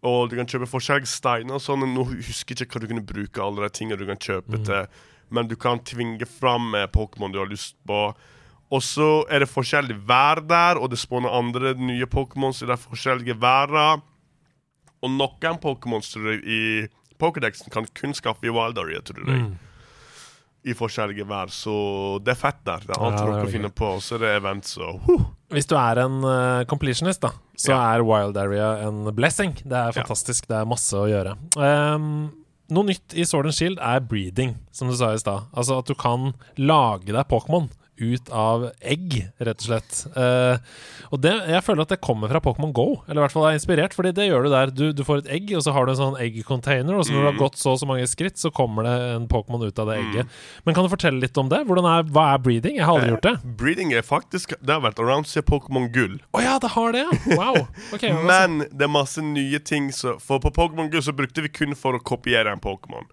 [0.05, 1.85] Og du kan kjøpe forskjellige steiner og sånn.
[1.95, 4.89] Nå husker jeg ikke hva du kunne bruke alle de tingene du kan kjøpe til,
[5.33, 8.11] men du kan tvinge fram eh, Pokémon du har lyst på.
[8.73, 12.77] Og så er det forskjellig vær der, og det spawner andre nye Pokémons i de
[12.81, 13.95] forskjellige væra.
[15.01, 16.85] Og noen Pokémons tror i
[17.21, 19.45] Pokédexen kan kun skaffe i Wild Area, tror jeg.
[19.45, 19.74] Mm.
[20.65, 21.51] I forskjellige vær.
[21.53, 21.73] Så
[22.25, 22.79] det er fett der.
[22.87, 23.89] Det er Ja, dere det er noe å veldig finne på.
[23.95, 25.25] Og så er det events og huh.
[25.53, 27.81] Hvis du er en uh, completionist, da, så Ja.
[27.95, 29.53] er Wild Area en blessing.
[29.63, 30.01] Det er Ja.
[30.01, 30.47] fantastisk.
[30.47, 31.35] Det er masse å gjøre.
[31.55, 32.31] Um,
[32.69, 35.45] noe nytt i Sword and Shield er breeding, som du sa i stad.
[35.55, 37.69] Altså at du kan lage deg Pokémon
[38.01, 39.99] ut av egg, rett og slett.
[40.15, 40.57] Uh,
[41.13, 43.57] og det, jeg føler at det kommer fra Pokémon Go, eller i hvert fall er
[43.57, 44.73] inspirert, fordi det gjør du der.
[44.75, 47.23] Du, du får et egg, og så har du en sånn egg-container, og så når
[47.23, 49.91] du har gått så og så mange skritt, så kommer det en Pokémon ut av
[49.91, 50.35] det egget.
[50.67, 51.61] Men kan du fortelle litt om det?
[51.65, 52.79] Er, hva er breeding?
[52.79, 53.35] Jeg har aldri gjort det.
[53.59, 56.17] Breeding er faktisk Det har vært around siden Pokémon Gull.
[56.35, 57.35] Å ja, det har det, ja!
[57.35, 57.61] Wow.
[57.95, 61.51] Okay, Men det er masse nye ting så, For på Pokémon Gull så brukte vi
[61.53, 63.07] kun for å kopiere en Pokémon.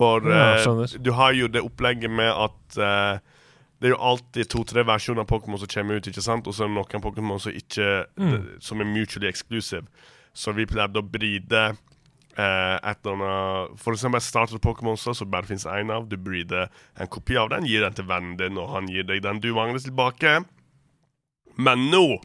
[0.00, 3.20] For Ja, eh, du har jo det opplegget med at eh,
[3.80, 6.46] det er jo alltid to-tre versjoner av Pokémon som kommer ut, ikke sant?
[6.46, 8.30] Og så er det noen Pokémon som ikke Mm.
[8.32, 9.86] det, Som er mutually exclusive.
[10.34, 11.62] Så vi pleide å bride
[12.36, 16.08] eh, et eller annet For eksempel starter du Pokémon så så bare finnes én av.
[16.08, 16.68] Du breeder
[16.98, 19.52] en kopi av den, gir den til vennen din, og han gir deg den du
[19.54, 20.44] mangler tilbake.
[21.58, 22.20] Men nå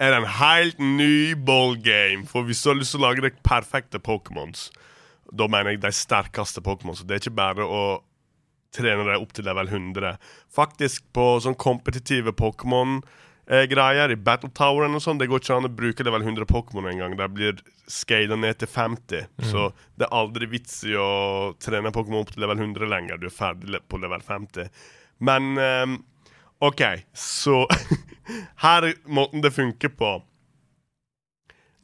[0.00, 2.26] er det en helt ny ballgame.
[2.26, 4.68] For hvis du har lyst til å lage deg perfekte Pokémons,
[5.32, 7.04] da mener jeg de sterkeste Pokémons.
[7.06, 7.84] Det er ikke bare å
[8.74, 10.16] trene deg opp til level 100.
[10.54, 15.74] Faktisk på sånn kompetitive Pokémon-greier i Battle Tower og sånn, det går ikke an å
[15.82, 17.16] bruke level 100 Pokémon engang.
[17.18, 19.30] De blir skada ned til 50.
[19.50, 19.68] Så
[19.98, 23.20] det er aldri vits i å trene Pokémon opp til level 100 lenger.
[23.20, 24.70] Du er ferdig på level 50.
[25.24, 25.98] Men ehm,
[26.64, 26.82] OK,
[27.14, 27.64] så
[28.64, 30.14] Her er måten det funker på.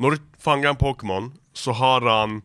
[0.00, 2.40] Når du fanger en Pokémon, så har han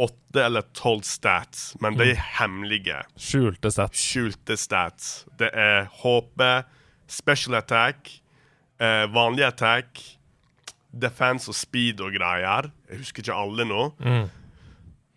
[0.00, 3.02] åtte eller tolv stats, men de er hemmelige.
[3.20, 4.00] Skjulte stats.
[4.00, 5.10] Skjulte stats.
[5.38, 6.44] Det er HP,
[7.10, 8.08] special attack,
[8.80, 10.00] eh, vanlig attack,
[10.90, 12.70] defense og speed og greier.
[12.90, 13.82] Jeg husker ikke alle nå.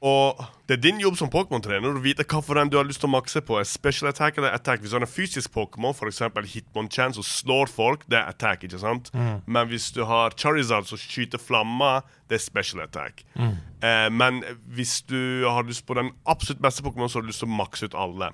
[0.04, 3.14] Og det er din jobb som Pokémon-trener å vite hvilken du har lyst til å
[3.14, 3.56] makse på.
[3.60, 4.82] Er special attack eller attack?
[4.84, 6.20] Hvis du har en fysisk Pokémon, f.eks.
[6.51, 8.66] Hitmonchan, som slår folk, det er attack.
[8.68, 9.14] ikke sant?
[9.47, 13.24] Men hvis du har Charizard som skyter flammer, det er special attack.
[13.39, 14.43] Eh, men
[14.76, 17.56] hvis du har lyst på den absolutt beste Pokémon, så har du lyst til å
[17.64, 18.34] makse ut alle.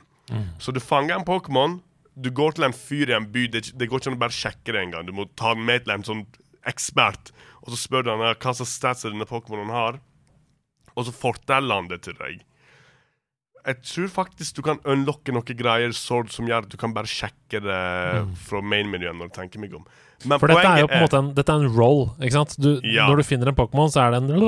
[0.61, 1.79] Så du fanger en Pokémon,
[2.19, 3.45] du går til en fyr i en by.
[3.47, 5.05] Det, det går ikke an å bare sjekke det engang.
[5.05, 6.25] Du må ta den med til en sånn
[6.67, 7.29] ekspert,
[7.61, 10.01] og så spør du han hva slags stats denne Pokémonen har.
[10.99, 12.43] Og så forteller han det til deg.
[13.69, 17.09] Jeg tror faktisk du kan unlocke noen greier Sword som gjør at du kan bare
[17.11, 17.79] sjekke det
[18.47, 19.17] fra main-miljøet.
[19.19, 19.83] når du tenker meg om.
[20.25, 20.39] Men Mm.
[20.41, 22.55] For dette er jo på en måte en, dette er en roll, ikke sant?
[22.59, 23.05] Du, Ja.
[23.07, 24.41] Når du finner en Pokémon, så er det en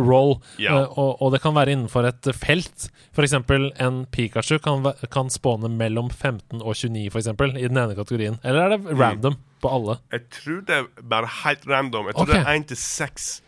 [0.10, 0.78] roll, Ja.
[0.78, 2.88] eh, og, og det kan være innenfor et felt.
[3.18, 7.96] Eksempel en Pikachu kan, kan spåne mellom 15 og 29, for eksempel, i den ene
[7.98, 8.38] kategorien.
[8.44, 9.00] Eller er det Mm.
[9.00, 9.98] random på alle?
[10.12, 12.06] Jeg tror det er bare helt random.
[12.06, 12.38] Jeg tror okay.
[12.38, 13.42] det er én til seks.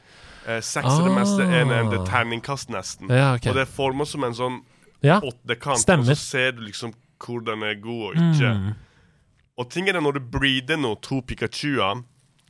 [0.47, 1.55] Eh, seks er det meste Ah.
[1.61, 3.09] ene enn det er terningkast, nesten.
[3.11, 3.51] Ja, okay.
[3.51, 4.61] Og det er formet som en sånn
[5.03, 5.21] Ja.
[5.21, 8.55] åttekant, og så ser du liksom hvor den er god og ikke.
[8.55, 8.75] Mm.
[9.59, 12.03] Og ting er det når du breeder nå to Pikachuer,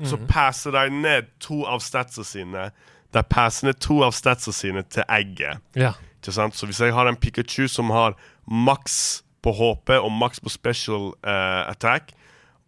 [0.04, 0.26] så Mm.
[0.28, 2.70] passer de ned to av statsa sine.
[3.12, 5.58] De passer ned to av statsa sine til egget.
[5.74, 5.92] ja.
[6.22, 6.54] Ikke sant?
[6.54, 8.14] Så hvis jeg har en Pikachu som har
[8.48, 12.12] maks på HP og maks på special uh, attack,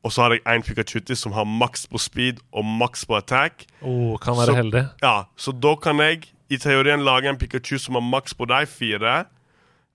[0.05, 3.16] og så har jeg en Pikachu til som har maks på speed og maks på
[3.16, 4.88] attack, Oh, kan være Så- heldig.
[5.03, 8.66] ja, så da kan jeg i teorien lage en Pikachu som har maks på de
[8.66, 9.24] fire.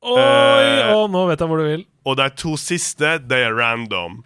[0.02, 0.20] Oi!
[0.22, 1.86] Eh, oh, nå vet jeg hvor du vil.
[2.06, 4.24] Og de to siste, de er random.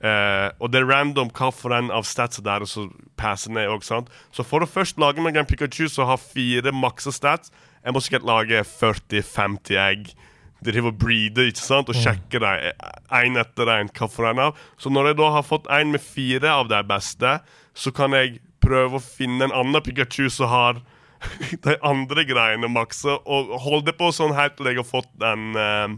[0.00, 2.84] Eh, og det er random hva for en av statsa der så
[3.18, 4.04] passer ned også?
[4.30, 7.50] Så for å først lage meg en Pikachu som har fire maksa stats,
[7.84, 10.12] jeg må sikkert lage 40-50 egg.
[10.64, 11.90] Drive og breeder ikke sant?
[11.90, 13.90] og sjekker én etter én.
[13.94, 14.58] hva for en av.
[14.78, 17.38] Så når jeg da har fått en med fire av de beste,
[17.74, 20.80] så kan jeg prøve å finne en annen Pikachu som har
[21.66, 25.94] de andre greiene maksa, og holde på sånn helt til jeg har fått den uh,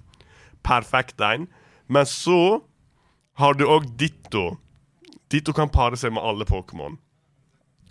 [0.65, 1.49] perfekte en.
[1.89, 2.61] Men så
[3.41, 4.55] har du òg Ditto.
[5.33, 6.99] Ditto kan pare seg med alle Pokémon.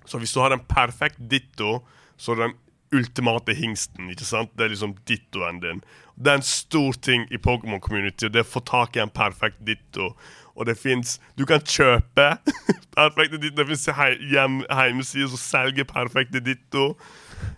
[0.06, 1.80] Så hvis du har en perfekt Ditto,
[2.18, 2.58] så er den
[2.96, 4.10] ultimate hingsten.
[4.10, 4.52] ikke sant?
[4.58, 5.82] Det er liksom Dittoen din.
[6.16, 9.14] Det er en stor ting i Pokémon-community, og det er å få tak i en
[9.14, 10.12] perfekt Ditto.
[10.60, 12.34] Og det fins Du kan kjøpe
[12.98, 13.62] perfekte Ditto.
[13.62, 16.92] Det fins hjemmesider som selger perfekte Ditto.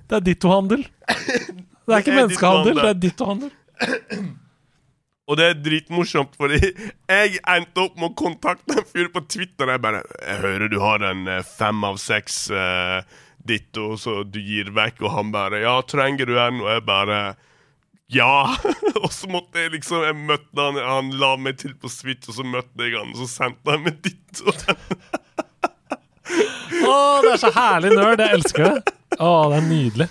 [0.09, 0.85] Det er dittohandel.
[1.81, 3.49] Det er ikke menneskehandel, det er dittohandel.
[5.31, 9.71] Og det er dritmorsomt, fordi jeg endte opp med å kontakte en fyr på Twitter.
[9.71, 13.01] Jeg bare 'Jeg hører du har en eh, fem av seks uh,
[13.47, 17.35] ditto så du gir vekk', og han bare 'Ja, trenger du en?' Og jeg bare
[18.11, 18.55] ja!
[19.03, 22.35] og så måtte jeg liksom Jeg møtte han Han la meg til på Switch, og
[22.35, 24.81] så møtte jeg han, og så sendte han meg ditt og den.
[26.81, 28.21] Å, det er så herlig nerd.
[28.23, 28.93] Jeg elsker det.
[29.19, 30.07] Å, det er nydelig.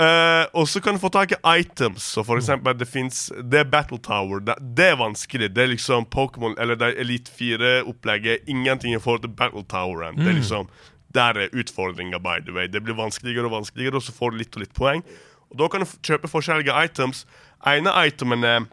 [0.00, 2.06] Uh, og så kan du få tak i items.
[2.14, 4.40] Så for eksempel det finnes Det er Battle Tower.
[4.40, 5.50] Det, det er vanskelig.
[5.52, 8.48] Det er liksom Pokémon Eller det er Elite 4-opplegget.
[8.48, 10.16] Ingenting i forhold til Battle Toweren.
[10.16, 10.70] Det er liksom
[11.14, 12.68] Der er utfordringa, by the way.
[12.70, 15.02] Det blir vanskeligere og vanskeligere, og så får du litt og litt poeng.
[15.50, 17.26] Og Da kan du kjøpe forskjellige items.
[17.66, 18.68] ene itemen er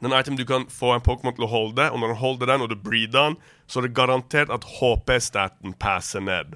[0.00, 2.62] den item du kan få en Pokémon til å holde, og når du holder den
[2.62, 3.36] og du breeder den,
[3.66, 6.54] så er det garantert at HP-staten passer ned.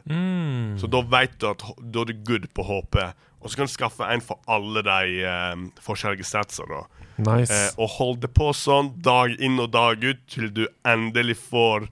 [0.79, 3.01] Så da vet du at da er du good på HP.
[3.43, 6.85] Og så kan du skaffe en for alle de um, forskjellige statsene.
[7.19, 7.51] Nice.
[7.51, 11.89] Eh, og holde på sånn dag inn og dag ut til du endelig får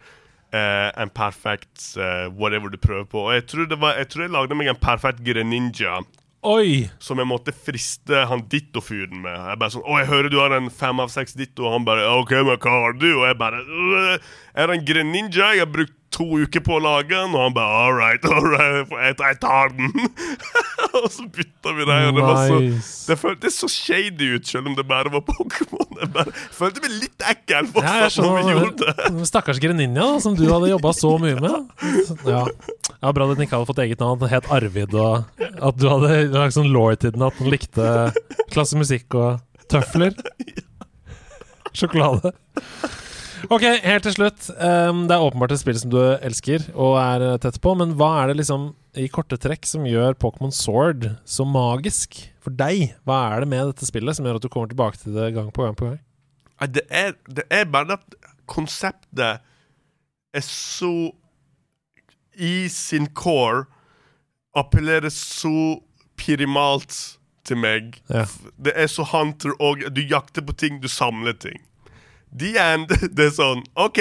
[0.53, 3.27] eh, en perfekt uh, whatever du prøver på.
[3.29, 6.01] Og jeg tror, var, jeg tror jeg lagde meg en perfekt Greninja
[6.41, 6.89] Oi!
[7.05, 9.37] som jeg måtte friste han Ditto-fyren med.
[9.37, 11.85] Jeg bare sånn 'Å, jeg hører du har en fem av seks Ditto.' Og han
[11.85, 13.61] bare 'OK, men hva har du?' Og jeg bare
[14.55, 15.53] Er det en Greninja.
[15.53, 18.47] Jeg har brukt to uker på å lage den.' Og han bare 'All right, all
[18.51, 18.91] right.
[19.21, 20.11] Jeg, tar den.'
[21.01, 22.59] og så bytta vi deg, Og det var så.
[23.11, 25.87] Det føltes så shady ut, selv om det bare var Pokémon.
[26.01, 29.27] Jeg bare følte meg litt ekkel Ja, når vi gjorde det.
[29.31, 31.87] Stakkars Greninja, som du hadde jobba så mye med.
[32.27, 32.45] Ja.
[32.47, 34.27] ja, Bra den ikke hadde fått eget navn.
[34.31, 37.87] Het Arvid, og at du hadde lagd sånn law til den, at den likte
[38.51, 39.41] klasse musikk og
[39.71, 40.17] tøfler.
[41.77, 42.33] Sjokolade.
[43.49, 44.51] Ok, helt til slutt.
[44.59, 47.95] Um, det er åpenbart et spill som du elsker og er eh, tett på, men
[47.99, 48.71] hva er det liksom
[49.01, 52.97] i korte trekk som gjør Pokémon Sword så magisk for deg?
[53.09, 55.49] Hva er det med dette spillet som gjør at du kommer tilbake til det gang
[55.55, 56.01] på gang på gang?
[56.69, 58.19] Det er, det er bare at
[58.51, 59.41] konseptet
[60.37, 60.93] er så
[62.37, 63.65] I sin core
[64.57, 65.81] appellerer så
[66.21, 67.17] pirimalt
[67.47, 67.97] til meg.
[68.11, 68.27] Ja.
[68.61, 71.63] Det er så hunter, og du jakter på ting, du samler ting.
[72.39, 72.93] The end.
[73.17, 74.01] Det er sånn OK,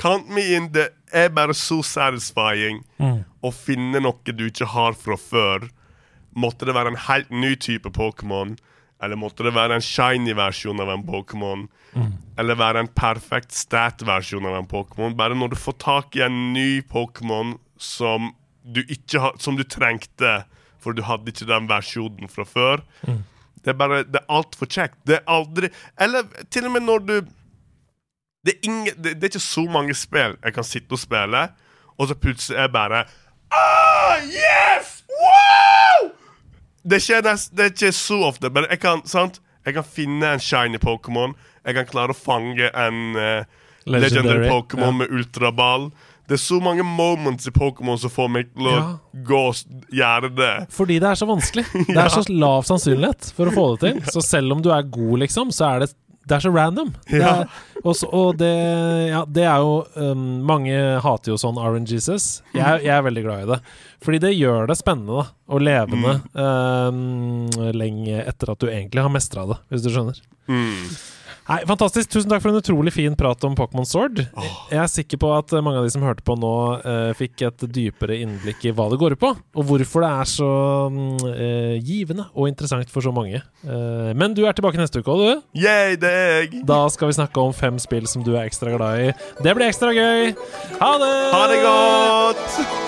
[0.00, 0.70] count me in.
[0.74, 2.82] Det er bare så satisfying
[3.40, 5.68] å finne noe du ikke har fra før.
[6.38, 8.56] Måtte det være en helt ny type Pokémon,
[9.02, 11.66] eller måtte det være en shiny versjon av en Pokémon,
[12.38, 15.16] eller være en perfekt stat-versjon av en Pokémon.
[15.16, 18.32] Bare når du får tak i en ny Pokémon som
[18.62, 18.82] du
[19.40, 20.44] som du trengte,
[20.78, 22.84] for du hadde ikke den versjonen fra før.
[23.64, 24.98] Det er bare, det er altfor kjekt.
[25.08, 27.14] Det er aldri Eller til og med når du
[28.48, 31.42] det er, ingen, det, det er ikke så mange spill jeg kan sitte og spille,
[31.98, 33.04] og så plutselig er jeg bare
[33.52, 35.02] Ah, yes!
[35.08, 36.10] Wow!
[36.88, 39.40] Det skjer det er ikke så ofte, men jeg kan, sant?
[39.66, 41.34] Jeg kan finne en shiny Pokémon.
[41.66, 43.44] Jeg kan klare å fange en uh,
[43.84, 44.98] Legendary, legendary Pokémon ja.
[45.02, 45.90] med ultraball.
[46.28, 48.82] Det er så mange moments i Pokémon som får meg til å Ja.
[49.28, 50.52] gå og gjøre det.
[50.76, 51.64] Fordi det er så vanskelig.
[51.88, 54.02] Det er så lav sannsynlighet for å få det til.
[54.12, 55.90] Så selv om du er god, liksom, så er det
[56.28, 56.92] det er så random.
[57.08, 57.44] Det er,
[57.82, 58.50] og, så, og det,
[59.08, 62.26] ja, det er jo um, Mange hater jo sånn RNGesus.
[62.56, 63.58] Jeg, jeg er veldig glad i det.
[64.04, 69.14] Fordi det gjør det spennende da, og levende um, lenge etter at du egentlig har
[69.14, 70.20] mestra det, hvis du skjønner.
[70.50, 70.90] Mm.
[71.48, 72.10] Nei, Fantastisk.
[72.12, 74.20] Tusen takk for en utrolig fin prat om Pokémon Sword.
[74.20, 76.52] Jeg er sikker på at mange av de som hørte på nå,
[76.84, 80.28] eh, fikk et dypere innblikk i hva det går ut på, og hvorfor det er
[80.28, 80.50] så
[80.92, 83.40] mm, eh, givende og interessant for så mange.
[83.64, 85.62] Eh, men du er tilbake neste uke, òg, du?
[85.64, 86.64] Yay, jeg!
[86.68, 89.08] Da skal vi snakke om fem spill som du er ekstra glad i.
[89.40, 90.34] Det blir ekstra gøy.
[90.82, 91.16] Ha det!
[91.32, 92.87] Ha det godt!